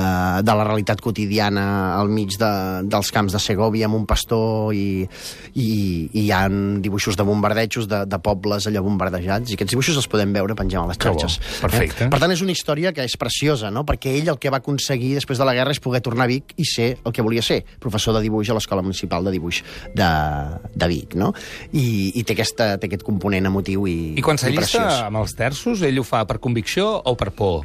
de 0.44 0.54
la 0.54 0.66
realitat 0.68 1.00
quotidiana 1.02 1.96
al 1.96 2.10
mig 2.12 2.36
de, 2.38 2.50
dels 2.92 3.08
camps 3.16 3.32
de 3.34 3.40
Segovia 3.40 3.88
amb 3.88 3.96
un 3.96 4.04
pastor 4.06 4.76
i, 4.76 5.08
i, 5.56 5.64
i 6.12 6.26
hi 6.26 6.32
ha 6.36 6.42
dibuixos 6.84 7.16
de 7.18 7.24
bombardejos 7.26 7.88
de, 7.90 8.02
de 8.06 8.20
pobles 8.20 8.68
allò 8.68 8.84
bombardejats 8.84 9.50
i 9.50 9.56
aquests 9.56 9.74
dibuixos 9.74 10.02
els 10.02 10.10
podem 10.12 10.36
veure 10.36 10.58
penjant 10.60 10.84
a 10.84 10.92
les 10.92 11.00
Que 11.00 11.08
bo, 11.08 11.16
xarxes. 11.24 11.40
perfecte. 11.64 12.04
Eh? 12.04 12.10
Per 12.12 12.20
tant, 12.20 12.36
és 12.36 12.44
una 12.44 12.52
història 12.52 12.92
que 12.94 13.08
és 13.08 13.16
preciosa, 13.18 13.72
no? 13.72 13.86
perquè 13.88 14.12
ell 14.20 14.28
el 14.36 14.42
que 14.44 14.52
va 14.52 14.60
aconseguir 14.60 15.16
després 15.16 15.40
de 15.40 15.48
la 15.48 15.56
guerra 15.56 15.72
és 15.72 15.80
poder 15.80 16.04
tornar 16.06 16.28
a 16.28 16.34
Vic 16.36 16.54
i 16.60 16.68
ser 16.68 16.92
el 17.00 17.16
que 17.16 17.26
volia 17.26 17.42
ser, 17.42 17.62
professor 17.80 18.20
de 18.20 18.26
dibuix 18.28 18.52
a 18.52 18.60
l'Escola 18.60 18.84
Municipal 18.86 19.24
de 19.24 19.34
Dibuix 19.40 19.64
de, 19.96 20.12
de 20.76 20.92
Vic. 20.92 21.16
No? 21.16 21.32
I, 21.72 22.12
i 22.12 22.28
té, 22.28 22.36
aquesta, 22.36 22.74
té 22.76 22.92
aquest 22.92 23.08
component 23.08 23.48
emotiu 23.50 23.88
i, 23.88 23.98
I 24.20 24.22
quan 24.22 24.38
s'allista 24.38 25.08
amb 25.08 25.24
els 25.24 25.34
terços, 25.40 25.82
ell 25.88 26.04
ho 26.04 26.06
fa 26.06 26.28
per 26.28 26.42
convicció 26.44 26.92
o 27.00 27.16
per 27.16 27.32
por? 27.32 27.64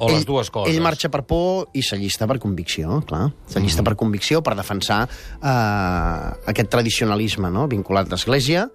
O 0.00 0.10
les 0.10 0.24
dues 0.24 0.48
coses? 0.52 0.72
Ell 0.72 0.82
marxa 0.84 1.10
per 1.12 1.22
por 1.28 1.68
i 1.76 1.84
s'allista 1.84 2.28
per 2.30 2.38
convicció, 2.42 3.02
clar. 3.08 3.26
S'allista 3.50 3.82
mm. 3.82 3.88
per 3.90 3.96
convicció, 4.00 4.40
per 4.44 4.56
defensar 4.58 5.02
eh, 5.06 6.30
aquest 6.52 6.70
tradicionalisme 6.72 7.52
no? 7.52 7.66
vinculat 7.70 8.08
a 8.08 8.16
l'Església 8.16 8.68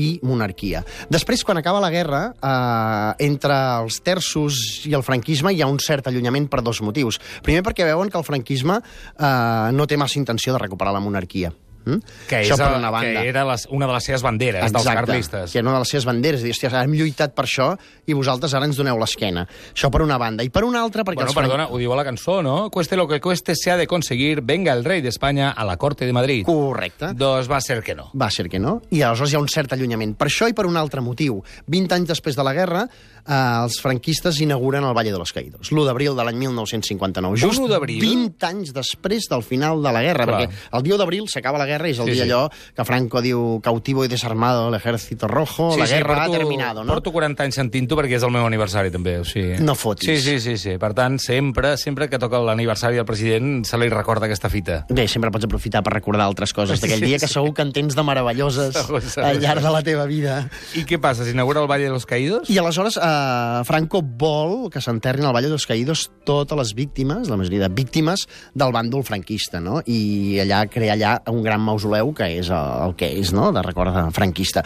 i 0.00 0.16
monarquia. 0.24 0.82
Després, 1.12 1.42
quan 1.44 1.60
acaba 1.60 1.82
la 1.84 1.90
guerra, 1.92 2.22
eh, 2.34 3.26
entre 3.28 3.56
els 3.82 4.00
terços 4.02 4.86
i 4.88 4.94
el 4.96 5.04
franquisme 5.06 5.52
hi 5.52 5.62
ha 5.62 5.70
un 5.70 5.80
cert 5.82 6.08
allunyament 6.08 6.48
per 6.50 6.62
dos 6.64 6.82
motius. 6.82 7.20
Primer, 7.44 7.62
perquè 7.66 7.86
veuen 7.88 8.10
que 8.10 8.18
el 8.18 8.26
franquisme 8.26 8.80
eh, 8.80 9.68
no 9.76 9.86
té 9.86 10.00
massa 10.00 10.18
intenció 10.18 10.56
de 10.56 10.64
recuperar 10.64 10.96
la 10.96 11.04
monarquia. 11.04 11.52
Mm? 11.84 11.98
Que, 12.28 12.40
és, 12.42 12.50
Això 12.50 12.68
una 12.78 12.90
banda. 12.90 13.20
que 13.22 13.28
era 13.28 13.44
les, 13.44 13.66
una 13.70 13.86
de 13.86 13.92
les 13.96 14.04
seves 14.04 14.22
banderes, 14.22 14.72
dels 14.72 14.84
carlistes. 14.84 15.52
que 15.52 15.58
era 15.58 15.68
una 15.68 15.78
de 15.78 15.84
les 15.84 15.88
seves 15.88 16.06
banderes. 16.06 16.42
Dir, 16.42 16.52
hòstia, 16.54 16.70
hem 16.82 16.94
lluitat 16.94 17.34
per 17.34 17.44
això 17.46 17.72
i 18.06 18.14
vosaltres 18.14 18.54
ara 18.54 18.66
ens 18.66 18.76
doneu 18.78 18.98
l'esquena. 19.00 19.46
Això 19.74 19.90
per 19.90 20.02
una 20.02 20.18
banda. 20.18 20.44
I 20.44 20.50
per 20.50 20.64
una 20.64 20.82
altra, 20.82 21.04
perquè... 21.04 21.22
Bueno, 21.22 21.34
perdona, 21.34 21.68
ho 21.68 21.78
diu 21.78 21.92
a 21.92 21.96
la 21.96 22.04
cançó, 22.04 22.40
no? 22.42 22.70
Cueste 22.70 22.96
lo 22.96 23.08
que 23.08 23.20
cueste, 23.20 23.54
se 23.56 23.70
ha 23.70 23.76
de 23.76 23.86
conseguir, 23.86 24.42
venga 24.42 24.72
el 24.72 24.84
rey 24.84 25.00
de 25.00 25.08
España 25.08 25.50
a 25.50 25.64
la 25.64 25.76
corte 25.76 26.06
de 26.06 26.12
Madrid. 26.12 26.44
Correcte. 26.46 27.12
Doncs 27.14 27.50
va 27.50 27.60
ser 27.60 27.82
que 27.82 27.94
no. 27.94 28.10
Va 28.14 28.30
ser 28.30 28.48
que 28.48 28.58
no. 28.58 28.80
I 28.90 29.02
aleshores 29.02 29.32
hi 29.32 29.36
ha 29.36 29.42
un 29.42 29.48
cert 29.48 29.72
allunyament. 29.72 30.14
Per 30.16 30.28
això 30.28 30.48
i 30.48 30.54
per 30.54 30.66
un 30.66 30.76
altre 30.76 31.00
motiu. 31.00 31.42
20 31.66 31.94
anys 31.98 32.08
després 32.14 32.36
de 32.36 32.44
la 32.46 32.52
guerra, 32.54 32.86
eh, 33.26 33.32
els 33.34 33.80
franquistes 33.82 34.40
inauguren 34.40 34.84
el 34.84 34.94
Valle 34.94 35.12
de 35.12 35.18
los 35.18 35.32
Caídos. 35.32 35.72
L'1 35.72 35.86
d'abril 35.86 36.16
de 36.16 36.24
l'any 36.24 36.38
1959. 36.44 37.40
Just 37.40 37.60
1 37.60 37.68
d'abril? 37.70 38.00
20 38.02 38.46
anys 38.46 38.72
després 38.74 39.28
del 39.30 39.42
final 39.42 39.82
de 39.82 39.92
la 39.92 40.02
guerra. 40.02 40.26
Clar. 40.26 40.40
Perquè 40.42 40.76
el 40.78 40.82
dia 40.82 40.94
1 40.94 40.98
d'abril 41.02 41.28
s'acaba 41.28 41.58
la 41.58 41.66
guerra 41.66 41.71
i 41.88 41.90
és 41.92 41.98
el 41.98 42.06
Sí, 42.06 42.12
dia 42.12 42.24
sí. 42.24 42.30
allò 42.30 42.50
que 42.76 42.84
Franco 42.84 43.22
diu 43.22 43.60
cautivo 43.62 44.04
i 44.04 44.08
desarmado 44.08 44.70
l'ejército 44.70 45.28
rojo, 45.28 45.76
la 45.78 45.86
guerra 45.86 46.24
ha 46.24 46.30
terminado, 46.30 46.84
no? 46.84 46.92
Porto 46.92 47.12
40 47.12 47.42
anys 47.44 47.54
sentint-ho 47.56 47.96
perquè 47.96 48.16
és 48.18 48.22
el 48.26 48.30
meu 48.34 48.44
aniversari, 48.46 48.90
també. 48.90 49.18
O 49.20 49.24
sigui... 49.24 49.56
No 49.62 49.74
fotis. 49.74 50.08
Sí, 50.08 50.20
sí, 50.20 50.40
sí, 50.40 50.56
sí. 50.58 50.76
Per 50.78 50.92
tant, 50.94 51.18
sempre, 51.18 51.76
sempre 51.78 52.08
que 52.10 52.18
toca 52.18 52.38
l'aniversari 52.42 52.96
del 52.96 53.06
president 53.08 53.64
se 53.64 53.78
li 53.78 53.88
recorda 53.88 54.26
aquesta 54.26 54.50
fita. 54.52 54.82
Bé, 54.90 55.06
sempre 55.08 55.30
pots 55.30 55.44
aprofitar 55.48 55.82
per 55.82 55.94
recordar 55.94 56.26
altres 56.26 56.52
coses 56.52 56.80
d'aquell 56.82 56.98
Sí, 57.00 57.06
dia 57.06 57.18
que 57.18 57.28
sí. 57.28 57.34
segur 57.34 57.54
que 57.54 57.62
en 57.62 57.72
tens 57.72 57.94
de 57.96 58.02
meravelloses 58.02 58.74
Segur, 58.74 59.00
segur, 59.02 59.28
al 59.28 59.40
llarg 59.40 59.62
de 59.62 59.70
la 59.70 59.82
teva 59.82 60.04
vida. 60.06 60.48
I 60.76 60.84
què 60.84 60.98
passa? 61.00 61.24
S'inaugura 61.24 61.62
el 61.62 61.68
Valle 61.70 61.84
de 61.84 61.90
los 61.94 62.06
Caídos? 62.06 62.50
I 62.50 62.58
aleshores 62.58 62.98
eh, 63.00 63.62
Franco 63.64 64.02
vol 64.02 64.68
que 64.72 64.80
s'enterrin 64.82 65.24
al 65.28 65.32
Valle 65.34 65.48
dels 65.52 65.66
Caídos 65.66 66.10
totes 66.26 66.58
les 66.58 66.74
víctimes, 66.74 67.28
la 67.30 67.36
majoria 67.38 67.68
de 67.68 67.74
víctimes 67.74 68.26
del 68.54 68.72
bàndol 68.74 69.04
franquista, 69.06 69.60
no? 69.60 69.80
I 69.86 70.40
allà 70.42 70.64
crea 70.70 70.92
allà 70.96 71.14
un 71.32 71.42
gran 71.42 71.61
mausoleu 71.64 72.12
que 72.16 72.28
és 72.38 72.50
el, 72.52 72.72
el 72.88 72.96
que 72.98 73.08
és, 73.20 73.32
no?, 73.36 73.50
de 73.54 73.62
record 73.64 73.96
franquista. 74.16 74.64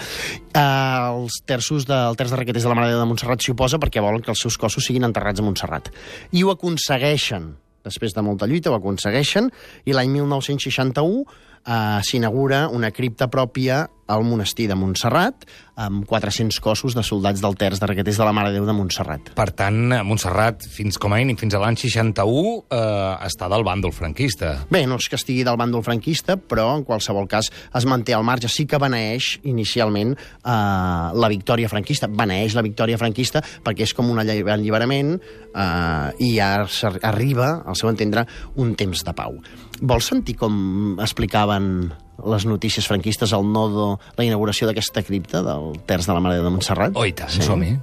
Eh, 0.52 0.62
els 0.62 1.40
terços 1.46 1.86
del 1.88 2.18
terç 2.18 2.34
de 2.34 2.40
requetés 2.42 2.66
de 2.66 2.72
la 2.72 2.78
Mare 2.78 2.96
de 2.96 3.08
Montserrat 3.08 3.44
s'hi 3.44 3.54
oposa 3.54 3.80
perquè 3.82 4.04
volen 4.04 4.24
que 4.24 4.32
els 4.34 4.42
seus 4.46 4.58
cossos 4.60 4.86
siguin 4.86 5.08
enterrats 5.08 5.42
a 5.42 5.46
Montserrat. 5.46 5.92
I 6.32 6.44
ho 6.44 6.52
aconsegueixen. 6.54 7.54
Després 7.86 8.16
de 8.16 8.22
molta 8.26 8.48
lluita 8.50 8.72
ho 8.72 8.78
aconsegueixen 8.80 9.46
i 9.86 9.94
l'any 9.94 10.10
1961 10.16 11.20
eh, 11.66 12.00
s'inaugura 12.02 12.66
una 12.72 12.90
cripta 12.90 13.28
pròpia 13.30 13.84
al 14.06 14.24
monestir 14.24 14.68
de 14.70 14.74
Montserrat 14.78 15.44
amb 15.76 16.06
400 16.08 16.56
cossos 16.64 16.94
de 16.96 17.02
soldats 17.04 17.42
del 17.44 17.56
terç 17.60 17.80
de 17.82 17.86
requetés 17.90 18.16
de 18.16 18.24
la 18.24 18.32
Mare 18.32 18.48
de 18.48 18.56
Déu 18.56 18.64
de 18.64 18.72
Montserrat. 18.72 19.32
Per 19.36 19.50
tant, 19.52 19.90
Montserrat, 20.08 20.64
fins 20.72 20.96
com 20.96 21.12
a 21.12 21.18
mínim, 21.20 21.36
fins 21.36 21.52
a 21.52 21.60
l'any 21.60 21.76
61, 21.76 22.62
eh, 22.70 23.26
està 23.26 23.48
del 23.52 23.64
bàndol 23.66 23.92
franquista. 23.92 24.54
Bé, 24.72 24.86
no 24.88 24.96
és 24.96 25.08
que 25.12 25.18
estigui 25.20 25.44
del 25.44 25.58
bàndol 25.60 25.84
franquista, 25.84 26.38
però 26.38 26.70
en 26.78 26.84
qualsevol 26.88 27.28
cas 27.28 27.50
es 27.74 27.84
manté 27.84 28.14
al 28.16 28.24
marge. 28.24 28.48
Sí 28.48 28.64
que 28.64 28.78
beneeix 28.80 29.40
inicialment 29.44 30.14
eh, 30.16 30.48
la 30.48 31.28
victòria 31.28 31.68
franquista. 31.68 32.08
Beneeix 32.08 32.54
la 32.56 32.64
victòria 32.64 32.96
franquista 32.96 33.42
perquè 33.64 33.84
és 33.84 33.92
com 33.92 34.08
un 34.10 34.18
alli- 34.22 34.40
alliberament 34.48 35.18
eh, 35.20 36.10
i 36.24 36.38
arriba, 36.40 37.62
al 37.66 37.76
seu 37.76 37.90
entendre, 37.92 38.24
un 38.56 38.74
temps 38.78 39.04
de 39.04 39.12
pau. 39.12 39.36
Vols 39.82 40.08
sentir 40.08 40.36
com 40.40 40.96
explicaven 41.02 41.92
les 42.24 42.46
notícies 42.46 42.86
franquistes 42.88 43.32
al 43.32 43.44
nodo 43.52 44.00
la 44.16 44.24
inauguració 44.24 44.68
d'aquesta 44.68 45.02
cripta 45.02 45.42
del 45.44 45.76
terç 45.86 46.08
de 46.08 46.16
la 46.16 46.22
Mare 46.24 46.40
de 46.40 46.50
Montserrat? 46.50 46.96
Oh, 46.96 47.04
i 47.06 47.12
tant, 47.12 47.30
sí. 47.30 47.44
som-hi. 47.44 47.76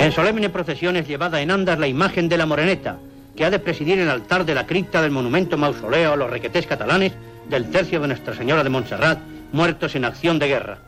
En 0.00 0.12
solemne 0.12 0.48
procesión 0.48 0.96
es 0.96 1.06
llevada 1.08 1.40
en 1.40 1.50
andas 1.50 1.78
la 1.78 1.88
imagen 1.88 2.28
de 2.28 2.38
la 2.38 2.46
moreneta, 2.46 2.98
que 3.36 3.44
ha 3.44 3.50
de 3.50 3.58
presidir 3.58 3.98
el 3.98 4.08
altar 4.08 4.44
de 4.46 4.54
la 4.54 4.66
cripta 4.66 5.02
del 5.02 5.10
monumento 5.10 5.58
mausoleo 5.58 6.12
a 6.12 6.16
los 6.16 6.30
requetés 6.30 6.66
catalanes 6.66 7.12
del 7.48 7.70
tercio 7.70 8.00
de 8.00 8.08
Nuestra 8.08 8.34
Señora 8.34 8.64
de 8.64 8.70
Montserrat, 8.70 9.18
muertos 9.52 9.94
en 9.94 10.04
acción 10.04 10.38
de 10.38 10.48
guerra. 10.48 10.78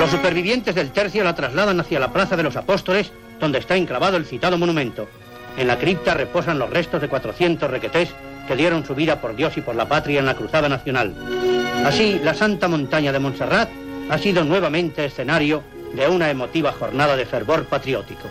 Los 0.00 0.10
supervivientes 0.10 0.74
del 0.74 0.90
tercio 0.90 1.24
la 1.24 1.34
trasladan 1.34 1.80
hacia 1.80 1.98
la 1.98 2.12
Plaza 2.12 2.36
de 2.36 2.42
los 2.42 2.56
Apóstoles, 2.56 3.10
donde 3.40 3.58
está 3.58 3.76
enclavado 3.76 4.16
el 4.16 4.26
citado 4.26 4.58
monumento. 4.58 5.08
En 5.56 5.68
la 5.68 5.78
cripta 5.78 6.14
reposan 6.14 6.58
los 6.58 6.70
restos 6.70 7.00
de 7.00 7.08
400 7.08 7.70
requetés 7.70 8.14
que 8.46 8.56
dieron 8.56 8.84
su 8.84 8.94
vida 8.94 9.20
por 9.20 9.36
Dios 9.36 9.56
y 9.56 9.60
por 9.60 9.74
la 9.74 9.86
patria 9.86 10.20
en 10.20 10.26
la 10.26 10.34
Cruzada 10.34 10.68
Nacional. 10.68 11.14
Así, 11.84 12.20
la 12.22 12.34
Santa 12.34 12.68
Montaña 12.68 13.12
de 13.12 13.18
Montserrat 13.18 13.70
ha 14.10 14.18
sido 14.18 14.44
nuevamente 14.44 15.04
escenario 15.04 15.62
de 15.94 16.08
una 16.08 16.30
emotiva 16.30 16.72
jornada 16.72 17.16
de 17.16 17.24
fervor 17.24 17.64
patriótico. 17.66 18.28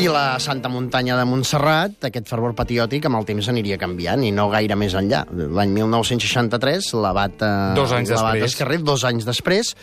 I 0.00 0.06
la 0.08 0.38
Santa 0.40 0.70
Muntanya 0.72 1.12
de 1.18 1.26
Montserrat, 1.28 2.06
aquest 2.08 2.30
fervor 2.30 2.54
patriòtic, 2.56 3.04
amb 3.04 3.18
el 3.18 3.26
temps 3.28 3.50
aniria 3.52 3.76
canviant, 3.76 4.22
i 4.24 4.30
no 4.32 4.46
gaire 4.48 4.72
més 4.80 4.94
enllà. 4.96 5.26
L'any 5.28 5.74
1963, 5.76 6.88
l'abat 6.96 7.42
Dos 7.76 7.92
anys 7.92 8.14
l'abat 8.14 8.38
després. 8.38 8.54
Esquerrer, 8.54 8.78
dos 8.80 9.04
anys 9.04 9.26
després, 9.28 9.74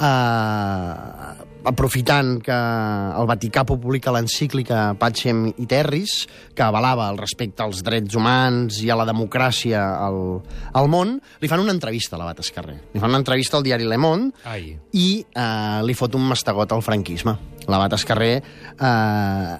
eh, 0.00 1.58
aprofitant 1.68 2.38
que 2.40 2.56
el 2.56 3.28
Vaticà 3.28 3.66
publica 3.68 4.14
l'encíclica 4.16 4.94
Pacem 4.96 5.50
i 5.50 5.68
Terris, 5.68 6.16
que 6.56 6.64
avalava 6.64 7.10
el 7.12 7.20
respecte 7.20 7.66
als 7.66 7.84
drets 7.84 8.16
humans 8.16 8.80
i 8.80 8.88
a 8.88 8.96
la 8.96 9.04
democràcia 9.04 9.84
al, 10.06 10.40
al 10.72 10.88
món, 10.88 11.18
li 11.44 11.52
fan 11.52 11.60
una 11.60 11.76
entrevista 11.76 12.16
a 12.16 12.22
l'abat 12.22 12.40
Esquerrer. 12.40 12.78
Li 12.94 13.04
fan 13.04 13.12
una 13.12 13.20
entrevista 13.20 13.60
al 13.60 13.68
diari 13.68 13.84
Le 13.84 14.00
Monde, 14.00 14.32
Ai. 14.48 14.78
i 14.96 15.08
eh, 15.28 15.80
li 15.84 15.98
fot 15.98 16.16
un 16.16 16.24
mastegot 16.32 16.72
al 16.72 16.80
franquisme. 16.88 17.36
L'abat 17.68 17.96
Esquerrer 17.98 18.34
eh, 18.40 19.56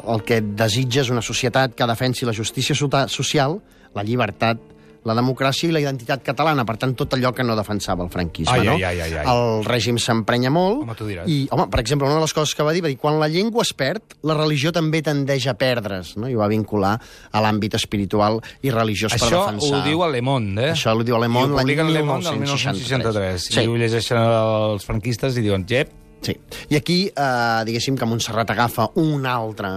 el 0.00 0.22
que 0.26 0.40
desitja 0.40 1.04
és 1.04 1.10
una 1.10 1.22
societat 1.24 1.74
que 1.74 1.88
defensi 1.90 2.28
la 2.28 2.34
justícia 2.36 2.76
social, 2.78 3.58
la 3.94 4.04
llibertat, 4.06 4.70
la 5.08 5.14
democràcia 5.16 5.70
i 5.70 5.72
la 5.72 5.80
identitat 5.80 6.22
catalana, 6.24 6.66
per 6.68 6.76
tant, 6.80 6.92
tot 6.98 7.14
allò 7.16 7.30
que 7.32 7.44
no 7.46 7.54
defensava 7.56 8.04
el 8.04 8.10
franquisme. 8.12 8.52
Ai, 8.52 8.66
no? 8.66 8.74
ai, 8.76 8.84
ai, 8.84 9.00
ai, 9.06 9.14
ai. 9.22 9.24
El 9.32 9.64
règim 9.64 9.96
s'emprenya 10.00 10.52
molt. 10.52 10.82
Home, 10.84 10.96
tu 10.98 11.06
diràs. 11.08 11.28
I, 11.30 11.46
home, 11.54 11.66
per 11.72 11.80
exemple, 11.80 12.08
una 12.08 12.18
de 12.18 12.24
les 12.26 12.34
coses 12.36 12.52
que 12.56 12.66
va 12.66 12.74
dir, 12.76 12.82
va 12.84 12.90
dir, 12.92 12.98
quan 13.00 13.16
la 13.20 13.30
llengua 13.32 13.64
es 13.64 13.72
perd, 13.76 14.18
la 14.28 14.36
religió 14.36 14.74
també 14.76 15.00
tendeix 15.06 15.48
a 15.48 15.56
perdre's, 15.60 16.12
no? 16.20 16.28
i 16.28 16.36
ho 16.36 16.42
va 16.42 16.50
vincular 16.52 16.92
a 17.00 17.44
l'àmbit 17.46 17.78
espiritual 17.80 18.42
i 18.60 18.74
religiós 18.74 19.16
per 19.16 19.22
Això 19.24 19.46
defensar. 19.46 19.80
ho 19.80 19.82
diu 19.88 20.04
a 20.04 20.10
Le 20.12 20.20
Monde, 20.26 20.68
eh? 20.68 20.74
Això 20.76 20.92
ho 20.92 21.06
diu 21.06 21.16
a 21.16 21.22
Le 21.24 21.32
Monde 21.32 21.56
l'any 21.56 21.64
publiquen 21.64 21.88
a 21.88 21.96
Le 21.96 22.04
Monde 22.04 22.34
el 22.34 22.44
1963. 22.44 23.00
1963. 23.00 23.48
Sí. 23.48 23.64
I 23.64 23.72
ho 23.72 23.80
llegeixen 23.80 24.20
els 24.20 24.84
franquistes 24.84 25.40
i 25.40 25.46
diuen, 25.48 25.64
jep, 25.70 25.96
Sí. 26.20 26.34
I 26.68 26.76
aquí, 26.76 26.98
eh, 27.08 27.62
diguéssim 27.64 27.96
que 27.96 28.04
Montserrat 28.04 28.50
agafa 28.52 28.90
un 29.00 29.24
altre, 29.26 29.70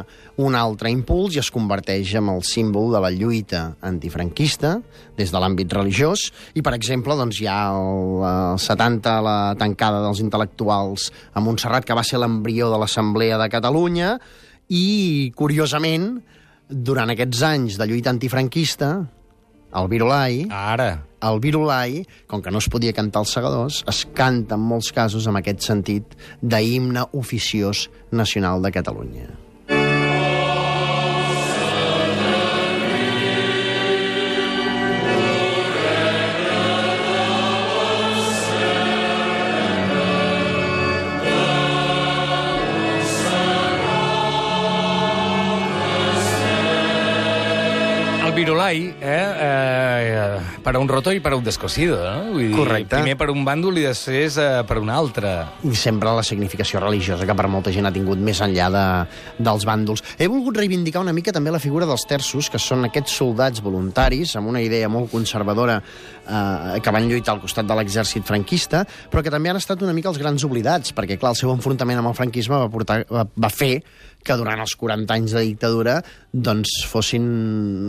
un 0.44 0.56
altre 0.60 0.92
impuls 0.92 1.38
i 1.38 1.40
es 1.40 1.50
converteix 1.52 2.16
en 2.20 2.28
el 2.34 2.44
símbol 2.44 2.92
de 2.92 3.00
la 3.00 3.12
lluita 3.16 3.78
antifranquista 3.82 4.76
des 5.16 5.32
de 5.32 5.40
l'àmbit 5.40 5.72
religiós. 5.72 6.26
I, 6.54 6.62
per 6.62 6.74
exemple, 6.76 7.16
doncs, 7.16 7.40
hi 7.40 7.48
ha 7.48 7.72
el, 7.72 8.26
el 8.28 8.60
70, 8.60 9.16
la 9.24 9.38
tancada 9.60 10.04
dels 10.04 10.20
intel·lectuals 10.26 11.12
a 11.34 11.40
Montserrat, 11.40 11.88
que 11.88 11.96
va 11.96 12.04
ser 12.04 12.20
l'embrió 12.20 12.70
de 12.74 12.82
l'Assemblea 12.82 13.40
de 13.40 13.50
Catalunya, 13.54 14.18
i, 14.68 15.32
curiosament, 15.38 16.18
durant 16.68 17.12
aquests 17.14 17.42
anys 17.48 17.80
de 17.80 17.88
lluita 17.88 18.12
antifranquista, 18.12 18.94
el 19.74 19.90
Virolai, 19.90 20.44
ara... 20.52 20.92
el 21.24 21.40
Virolai, 21.40 22.04
com 22.28 22.44
que 22.44 22.52
no 22.52 22.60
es 22.64 22.70
podia 22.72 22.96
cantar 22.96 23.24
els 23.24 23.34
segadors, 23.38 23.82
es 23.90 24.04
canta 24.18 24.60
en 24.60 24.68
molts 24.74 24.92
casos 24.96 25.30
amb 25.30 25.40
aquest 25.40 25.64
sentit 25.70 26.18
d'himne 26.42 27.08
oficiós 27.24 27.88
nacional 28.12 28.62
de 28.64 28.76
Catalunya. 28.76 29.32
El 48.24 48.32
Virolai, 48.40 48.96
eh, 49.00 49.06
eh, 49.06 49.63
per 50.64 50.76
a 50.76 50.80
un 50.80 50.88
roto 50.88 51.12
i 51.12 51.20
per 51.20 51.34
a 51.34 51.38
un 51.38 51.44
descosido, 51.44 51.98
no? 52.00 52.32
Vull 52.32 52.48
dir, 52.48 52.56
Correcte. 52.56 52.96
Primer 52.96 53.18
per 53.20 53.30
un 53.34 53.44
bàndol 53.46 53.78
i 53.82 53.84
després 53.86 54.38
eh, 54.40 54.48
per 54.68 54.80
un 54.80 54.90
altre. 54.90 55.34
i 55.68 55.76
sempre 55.76 56.14
la 56.16 56.24
significació 56.24 56.80
religiosa 56.80 57.28
que 57.28 57.36
per 57.36 57.50
molta 57.52 57.74
gent 57.76 57.86
ha 57.86 57.92
tingut 57.94 58.22
més 58.24 58.40
enllà 58.42 58.70
de, 58.72 58.86
dels 59.44 59.68
bàndols. 59.68 60.04
He 60.18 60.30
volgut 60.32 60.58
reivindicar 60.58 61.04
una 61.04 61.14
mica 61.14 61.36
també 61.36 61.52
la 61.52 61.62
figura 61.62 61.88
dels 61.90 62.08
terços, 62.08 62.50
que 62.50 62.62
són 62.62 62.88
aquests 62.88 63.18
soldats 63.20 63.64
voluntaris 63.64 64.38
amb 64.40 64.50
una 64.54 64.64
idea 64.64 64.90
molt 64.90 65.12
conservadora 65.12 65.82
eh, 65.84 66.80
que 66.80 66.96
van 66.96 67.10
lluitar 67.10 67.36
al 67.36 67.44
costat 67.44 67.68
de 67.68 67.78
l'exèrcit 67.78 68.24
franquista, 68.26 68.86
però 69.12 69.24
que 69.24 69.34
també 69.34 69.52
han 69.52 69.60
estat 69.60 69.84
una 69.84 69.94
mica 69.94 70.10
els 70.10 70.22
grans 70.22 70.48
oblidats, 70.48 70.96
perquè 70.96 71.20
clar, 71.20 71.36
el 71.36 71.42
seu 71.42 71.52
enfrontament 71.52 72.00
amb 72.00 72.14
el 72.14 72.18
franquisme 72.18 72.56
va, 72.64 72.72
portar, 72.72 73.04
va, 73.12 73.28
va 73.28 73.52
fer 73.52 73.76
que 74.26 74.38
durant 74.40 74.62
els 74.64 74.76
40 74.80 75.14
anys 75.14 75.36
de 75.36 75.44
dictadura 75.46 75.98
doncs 76.34 76.80
fossin 76.90 77.26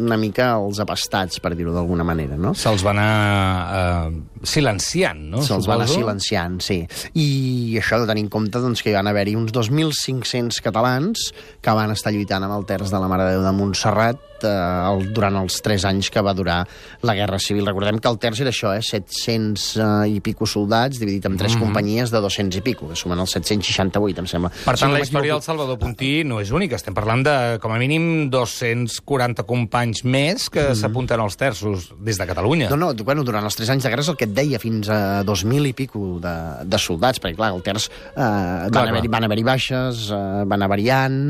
una 0.04 0.18
mica 0.20 0.50
els 0.58 0.80
apastats, 0.82 1.40
per 1.40 1.54
dir-ho 1.56 1.72
d'alguna 1.72 2.04
manera, 2.04 2.36
no? 2.36 2.52
Se'ls 2.58 2.84
va 2.84 2.92
anar 2.92 3.08
eh, 3.78 4.18
silenciant, 4.44 5.22
no? 5.32 5.40
Se'ls 5.46 5.68
va 5.70 5.78
anar 5.78 5.88
silenciant, 5.88 6.60
sí. 6.64 6.82
I 7.16 7.78
això 7.80 8.02
de 8.02 8.10
tenir 8.10 8.26
en 8.26 8.30
compte 8.34 8.60
doncs, 8.60 8.84
que 8.84 8.92
hi 8.92 8.98
van 8.98 9.08
haver-hi 9.08 9.38
uns 9.40 9.54
2.500 9.56 10.60
catalans 10.64 11.30
que 11.64 11.78
van 11.78 11.94
estar 11.94 12.12
lluitant 12.12 12.44
amb 12.44 12.58
el 12.58 12.68
terç 12.68 12.92
de 12.92 13.00
la 13.00 13.08
Mare 13.08 13.30
de 13.30 13.38
Déu 13.38 13.46
de 13.46 13.56
Montserrat 13.56 14.33
eh, 14.44 14.90
el, 14.90 15.08
durant 15.16 15.38
els 15.40 15.60
3 15.64 15.86
anys 15.90 16.10
que 16.12 16.22
va 16.24 16.34
durar 16.36 16.60
la 17.02 17.14
Guerra 17.16 17.38
Civil. 17.42 17.66
Recordem 17.66 17.98
que 18.02 18.10
el 18.10 18.18
terç 18.22 18.42
era 18.44 18.52
això, 18.54 18.74
eh, 18.76 18.82
700 18.84 19.66
eh, 19.76 19.88
i 20.14 20.20
pico 20.24 20.46
soldats 20.46 21.00
dividit 21.00 21.26
en 21.30 21.38
tres 21.40 21.56
companyies 21.60 22.12
de 22.14 22.20
200 22.22 22.60
i 22.60 22.64
pico, 22.64 22.88
que 22.90 22.98
sumen 22.98 23.20
els 23.22 23.34
768, 23.36 24.24
em 24.24 24.30
sembla. 24.30 24.52
Per 24.64 24.76
Si 24.76 24.84
tant, 24.84 24.92
no 24.92 24.98
la 24.98 25.04
història 25.04 25.36
del. 25.36 25.44
Salvador 25.44 25.78
Puntí 25.80 26.12
no 26.24 26.40
és 26.40 26.52
única. 26.54 26.78
Estem 26.80 26.94
parlant 26.96 27.24
de, 27.26 27.36
com 27.62 27.74
a 27.74 27.78
mínim, 27.80 28.28
240 28.32 29.44
companys 29.48 30.04
més 30.04 30.48
que 30.52 30.70
s'apunten 30.78 31.20
als 31.20 31.36
terços 31.40 31.90
des 32.00 32.20
de 32.20 32.28
Catalunya. 32.28 32.70
No, 32.72 32.78
no, 32.80 32.92
bueno, 33.04 33.24
durant 33.26 33.44
els 33.44 33.58
3 33.58 33.74
anys 33.74 33.86
de 33.86 33.92
guerra 33.92 34.04
és 34.06 34.12
el 34.12 34.18
que 34.20 34.28
et 34.28 34.34
deia, 34.36 34.60
fins 34.62 34.88
a 34.92 35.22
2.000 35.26 35.70
i 35.70 35.74
pico 35.76 36.18
de, 36.22 36.34
de 36.64 36.80
soldats, 36.80 37.20
perquè 37.22 37.38
clar, 37.38 37.52
el 37.54 37.64
terç 37.66 37.90
eh, 37.90 38.70
van 38.74 38.88
haver-hi 38.88 39.12
haver 39.24 39.44
baixes, 39.44 40.08
eh, 40.10 40.44
van 40.44 40.58
anar 40.58 40.70
variant, 40.72 41.20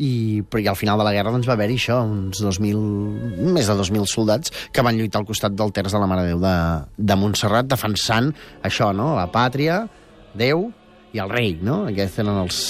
i, 0.00 0.40
i 0.40 0.68
al 0.70 0.78
final 0.78 1.00
de 1.00 1.04
la 1.04 1.12
guerra 1.12 1.32
doncs, 1.34 1.48
va 1.48 1.56
haver-hi 1.58 1.76
això, 1.76 2.00
uns 2.08 2.40
2.000, 2.40 3.50
més 3.52 3.68
de 3.68 3.76
2.000 3.76 4.08
soldats 4.08 4.54
que 4.72 4.84
van 4.86 4.96
lluitar 4.96 5.20
al 5.20 5.28
costat 5.28 5.56
del 5.56 5.74
terç 5.76 5.92
de 5.92 6.00
la 6.00 6.08
Mare 6.10 6.24
de 6.24 6.32
Déu 6.32 6.40
de, 6.44 6.54
de 6.96 7.18
Montserrat, 7.20 7.68
defensant 7.68 8.30
això, 8.66 8.94
no?, 8.96 9.12
la 9.18 9.28
pàtria, 9.32 9.82
Déu 10.30 10.70
i 11.12 11.20
el 11.20 11.30
rei, 11.32 11.56
no? 11.66 11.82
Aquests 11.90 12.22
eren 12.22 12.38
els, 12.38 12.60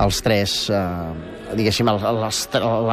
els 0.00 0.20
tres, 0.24 0.54
eh, 0.72 1.50
diguéssim, 1.58 1.90
els, 1.90 2.06
els, 2.06 2.44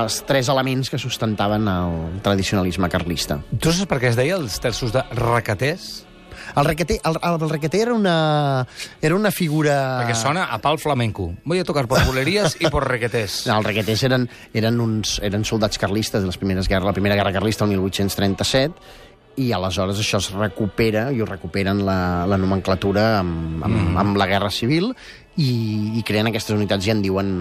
els 0.02 0.20
tres 0.28 0.50
elements 0.52 0.90
que 0.92 1.00
sustentaven 1.00 1.70
el 1.72 2.20
tradicionalisme 2.26 2.90
carlista. 2.92 3.40
Tu 3.54 3.72
saps 3.72 3.88
per 3.90 4.02
què 4.02 4.12
es 4.12 4.20
deia 4.20 4.40
els 4.42 4.58
terços 4.64 4.96
de 4.96 5.06
requeters? 5.16 6.07
El 6.56 6.66
requeter, 6.66 7.00
el, 7.04 7.18
el 7.24 7.50
requeter 7.50 7.82
era 7.88 7.94
una, 7.94 8.68
era 9.02 9.16
una 9.16 9.32
figura... 9.32 9.76
Perquè 10.04 10.16
sona 10.18 10.48
a 10.54 10.60
pal 10.64 10.80
flamenco. 10.80 11.32
Voy 11.44 11.60
a 11.60 11.66
tocar 11.68 11.88
por 11.88 12.04
bulerías 12.06 12.56
y 12.60 12.70
por 12.70 12.88
requeters. 12.88 13.46
No, 13.48 13.58
els 13.60 13.68
requeters 13.68 14.06
eren, 14.08 14.30
eren, 14.54 14.80
uns, 14.82 15.18
eren 15.26 15.46
soldats 15.46 15.78
carlistes 15.82 16.24
de 16.24 16.30
les 16.30 16.40
primeres 16.40 16.70
guerres, 16.70 16.88
la 16.88 16.96
primera 16.96 17.18
guerra 17.20 17.34
carlista 17.36 17.66
el 17.66 17.76
1837, 17.76 19.06
i 19.38 19.52
aleshores 19.54 20.00
això 20.02 20.18
es 20.22 20.32
recupera, 20.34 21.08
i 21.14 21.22
ho 21.22 21.28
recuperen 21.30 21.84
la, 21.86 22.26
la 22.30 22.40
nomenclatura 22.42 23.20
amb, 23.20 23.62
amb, 23.62 23.76
mm. 23.76 23.98
amb 24.02 24.18
la 24.18 24.26
Guerra 24.30 24.50
Civil, 24.54 24.92
i, 25.38 25.52
i 26.00 26.04
creen 26.06 26.32
aquestes 26.32 26.56
unitats 26.56 26.88
i 26.88 26.94
en 26.94 27.04
diuen, 27.06 27.32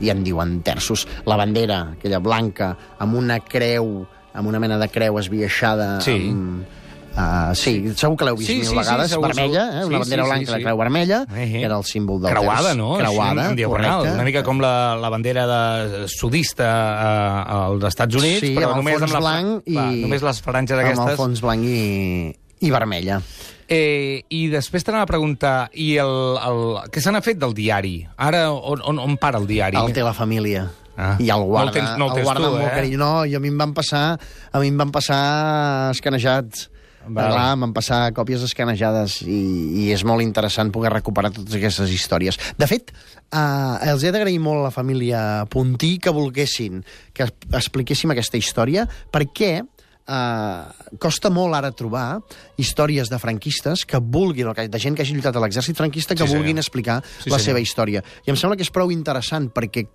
i 0.00 0.08
en 0.12 0.22
diuen 0.24 0.60
terços. 0.64 1.04
La 1.28 1.36
bandera, 1.36 1.82
aquella 1.98 2.22
blanca, 2.24 2.72
amb 3.04 3.18
una 3.20 3.38
creu, 3.44 3.98
amb 4.32 4.48
una 4.48 4.62
mena 4.62 4.80
de 4.80 4.88
creu 4.92 5.20
esbiaixada... 5.20 5.98
Sí. 6.04 6.16
Amb, 6.32 6.78
Uh, 7.12 7.52
sí, 7.54 7.92
segur 7.94 8.16
que 8.16 8.24
l'heu 8.24 8.36
vist 8.38 8.48
Sí, 8.48 8.54
mil 8.56 8.64
sí, 8.64 8.70
sí, 8.70 8.76
vegades, 8.78 9.10
segur, 9.12 9.26
vermella, 9.28 9.62
eh? 9.68 9.84
una 9.84 9.98
Sí, 9.98 10.00
bandera 10.00 10.22
sí, 10.24 10.28
blanca 10.30 10.46
sí, 10.52 10.56
sí. 10.56 10.62
creu 10.64 10.78
vermella, 10.80 11.18
Eh, 11.36 11.42
eh. 11.44 11.50
que 11.52 11.64
era 11.66 11.76
el 11.76 11.84
símbol 11.84 12.22
del 12.22 12.30
Creuada, 12.32 12.70
terç. 12.70 12.76
no? 12.78 12.96
Creuada, 12.96 13.52
diagonal. 13.52 13.90
correcte. 13.98 14.14
Una 14.14 14.24
mica 14.24 14.42
com 14.42 14.60
la, 14.64 14.96
la 14.96 15.08
bandera 15.10 15.46
de 15.46 16.08
sudista 16.08 16.64
eh, 16.64 17.52
als 17.52 17.84
Estats 17.84 18.14
Units, 18.16 18.40
Sí, 18.40 18.54
però 18.56 18.70
amb 18.72 18.78
el 18.78 18.80
només 18.80 18.98
fons 18.98 19.10
amb 19.10 19.12
la, 19.12 19.20
blanc 19.20 19.62
i... 19.68 19.76
va, 19.76 19.84
només 19.92 20.22
les 20.22 20.40
franges 20.40 20.78
Amb 20.78 20.86
el 20.88 20.92
aquestes. 20.94 21.16
fons 21.20 21.40
blanc 21.44 21.64
i, 21.68 22.32
i 22.64 22.70
vermella. 22.72 23.20
Eh, 23.68 24.24
I 24.32 24.48
després 24.48 24.84
t'anava 24.84 25.04
a 25.04 25.12
preguntar, 25.12 25.68
i 25.74 25.96
el, 26.00 26.16
el, 26.48 26.62
què 26.92 27.00
se 27.04 27.12
n'ha 27.12 27.20
fet 27.24 27.36
del 27.40 27.52
diari? 27.56 28.06
Ara, 28.16 28.50
on, 28.52 28.80
on, 28.88 28.98
on 28.98 29.16
para 29.20 29.36
el 29.38 29.46
diari? 29.46 29.76
El 29.76 29.92
té 29.92 30.02
la 30.02 30.12
família. 30.16 30.66
Ah. 30.96 31.14
I 31.20 31.28
el 31.32 31.38
No 31.40 31.44
el 31.44 31.48
guarda, 31.48 31.72
tens- 31.72 31.96
no 31.98 32.08
el 32.10 32.14
tens 32.18 32.24
guarda 32.26 32.40
tu, 32.42 32.48
amb 32.50 32.58
molt 32.60 32.72
eh? 32.72 32.74
carinyo. 32.74 32.98
No, 33.00 33.12
i 33.24 33.34
a 33.34 33.40
mi 33.40 33.48
em 33.48 33.56
van 33.56 33.72
passar, 33.72 34.18
a 34.52 34.60
mi 34.60 34.68
em 34.68 34.76
van 34.76 34.90
passar 34.92 35.90
escanejats. 35.94 36.68
Val. 37.08 37.32
Clar, 37.32 37.52
em 37.56 37.60
van 37.66 37.72
passar 37.74 38.12
còpies 38.14 38.42
escanejades 38.46 39.20
i, 39.26 39.40
i 39.82 39.90
és 39.94 40.04
molt 40.06 40.22
interessant 40.22 40.70
poder 40.74 40.92
recuperar 40.94 41.32
totes 41.34 41.56
aquestes 41.58 41.90
històries. 41.90 42.38
De 42.58 42.68
fet, 42.70 42.92
eh, 43.32 43.90
els 43.90 44.04
he 44.06 44.12
d'agrair 44.14 44.38
molt 44.40 44.60
a 44.62 44.68
la 44.68 44.74
família 44.74 45.22
Puntí 45.50 45.96
que 45.98 46.10
volguessin 46.14 46.84
que 47.12 47.26
expliquéssim 47.52 48.10
aquesta 48.14 48.38
història 48.38 48.86
perquè 49.12 49.52
eh, 49.62 50.62
costa 51.02 51.30
molt 51.30 51.54
ara 51.58 51.72
trobar 51.72 52.20
històries 52.60 53.10
de 53.10 53.18
franquistes 53.22 53.84
que 53.86 53.98
vulguin, 54.02 54.48
o 54.50 54.54
de 54.54 54.78
gent 54.82 54.94
que 54.96 55.02
hagi 55.02 55.14
lluitat 55.16 55.36
a 55.36 55.42
l'exèrcit 55.42 55.76
franquista, 55.78 56.14
que 56.14 56.22
Sí, 56.22 56.28
senyor. 56.28 56.42
vulguin 56.42 56.58
explicar 56.58 57.00
Sí, 57.02 57.30
la 57.30 57.38
senyor. 57.38 57.40
seva 57.40 57.60
història. 57.60 58.02
I 58.26 58.30
em 58.30 58.36
sembla 58.36 58.56
que 58.56 58.62
és 58.66 58.70
prou 58.70 58.90
interessant 58.92 59.50
perquè 59.52 59.86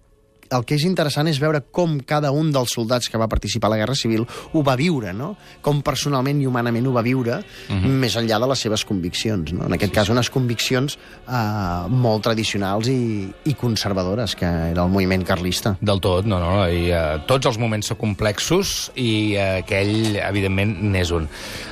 el 0.52 0.66
que 0.68 0.76
és 0.78 0.84
interessant 0.88 1.28
és 1.28 1.40
veure 1.42 1.62
com 1.72 1.98
cada 2.08 2.32
un 2.36 2.52
dels 2.56 2.74
soldats 2.76 3.10
que 3.12 3.20
va 3.20 3.28
participar 3.28 3.70
a 3.70 3.76
la 3.76 3.80
Guerra 3.82 3.96
Civil 3.96 4.26
ho 4.54 4.64
va 4.66 4.76
viure, 4.80 5.14
no? 5.14 5.34
Com 5.66 5.82
personalment 5.86 6.42
i 6.42 6.48
humanament 6.48 6.88
ho 6.88 6.94
va 6.96 7.04
viure, 7.06 7.42
més 7.84 8.16
enllà 8.20 8.40
de 8.40 8.50
les 8.52 8.64
seves 8.68 8.86
conviccions, 8.88 9.54
no? 9.54 9.66
En 9.68 9.76
aquest 9.78 9.94
cas, 9.96 10.10
unes 10.14 10.30
conviccions 10.34 10.98
eh, 10.98 11.88
molt 11.90 12.24
tradicionals 12.28 12.90
i, 12.92 13.28
i 13.50 13.54
conservadores, 13.60 14.36
que 14.38 14.48
era 14.72 14.84
el 14.86 14.92
moviment 14.94 15.24
carlista. 15.28 15.76
Del 15.82 16.02
tot, 16.04 16.26
no, 16.30 16.40
no. 16.42 16.66
I, 16.70 16.88
uh, 16.92 17.22
tots 17.30 17.50
els 17.50 17.60
moments 17.62 17.92
són 17.92 18.00
complexos 18.02 18.92
i 18.96 19.36
uh, 19.36 19.60
aquell, 19.62 20.18
evidentment, 20.22 20.74
n'és 20.94 21.12
un. 21.16 21.28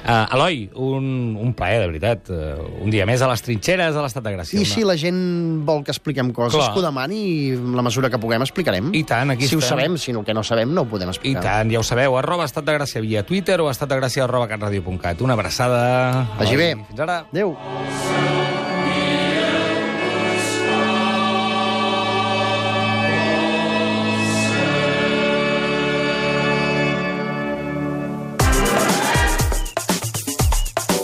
Uh, 0.06 0.26
Eloi, 0.36 0.66
un, 0.82 1.08
un 1.42 1.54
plaer, 1.58 1.82
de 1.84 1.90
veritat. 1.94 2.30
Uh, 2.32 2.84
un 2.86 2.92
dia 2.94 3.08
més 3.08 3.22
a 3.24 3.30
les 3.32 3.44
trinxeres 3.46 3.96
de 3.96 4.04
l'Estat 4.04 4.26
de 4.26 4.36
Gràcia. 4.36 4.60
I 4.60 4.66
Una- 4.66 4.74
si 4.76 4.86
la 4.88 4.98
gent 5.00 5.22
vol 5.68 5.84
que 5.86 5.94
expliquem 5.96 6.32
coses, 6.36 6.58
Clar. 6.60 6.72
que 6.74 6.82
ho 6.82 6.86
demani 6.86 7.22
i 7.26 7.56
la 7.56 7.84
mesura 7.86 8.10
que 8.12 8.20
puguem 8.22 8.44
explicarem. 8.66 8.92
I 8.96 9.04
tant, 9.04 9.32
aquí 9.32 9.48
Si 9.48 9.56
ho 9.56 9.60
estem. 9.60 9.78
sabem, 9.78 9.98
si 9.98 10.14
no, 10.14 10.20
el 10.20 10.26
que 10.26 10.34
no 10.34 10.44
sabem 10.44 10.74
no 10.74 10.82
ho 10.82 10.86
podem 10.90 11.08
I 11.10 11.12
explicar. 11.12 11.44
tant, 11.44 11.72
ja 11.72 11.80
ho 11.80 11.84
sabeu, 11.84 12.18
arroba 12.18 12.46
Estat 12.46 12.66
de 12.66 12.74
Gràcia 12.74 13.02
via 13.02 13.24
Twitter 13.26 13.60
o 13.62 13.70
estatdegràcia 13.70 14.24
arroba 14.24 14.48
catradio.cat. 14.48 15.22
Una 15.22 15.34
abraçada. 15.34 16.28
Vagi 16.40 16.56
bé. 16.56 16.76
Fins 16.88 17.00
ara. 17.00 17.26
Adéu. 17.32 17.58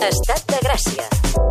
Estat 0.08 0.42
de 0.50 0.58
Gràcia. 0.66 1.41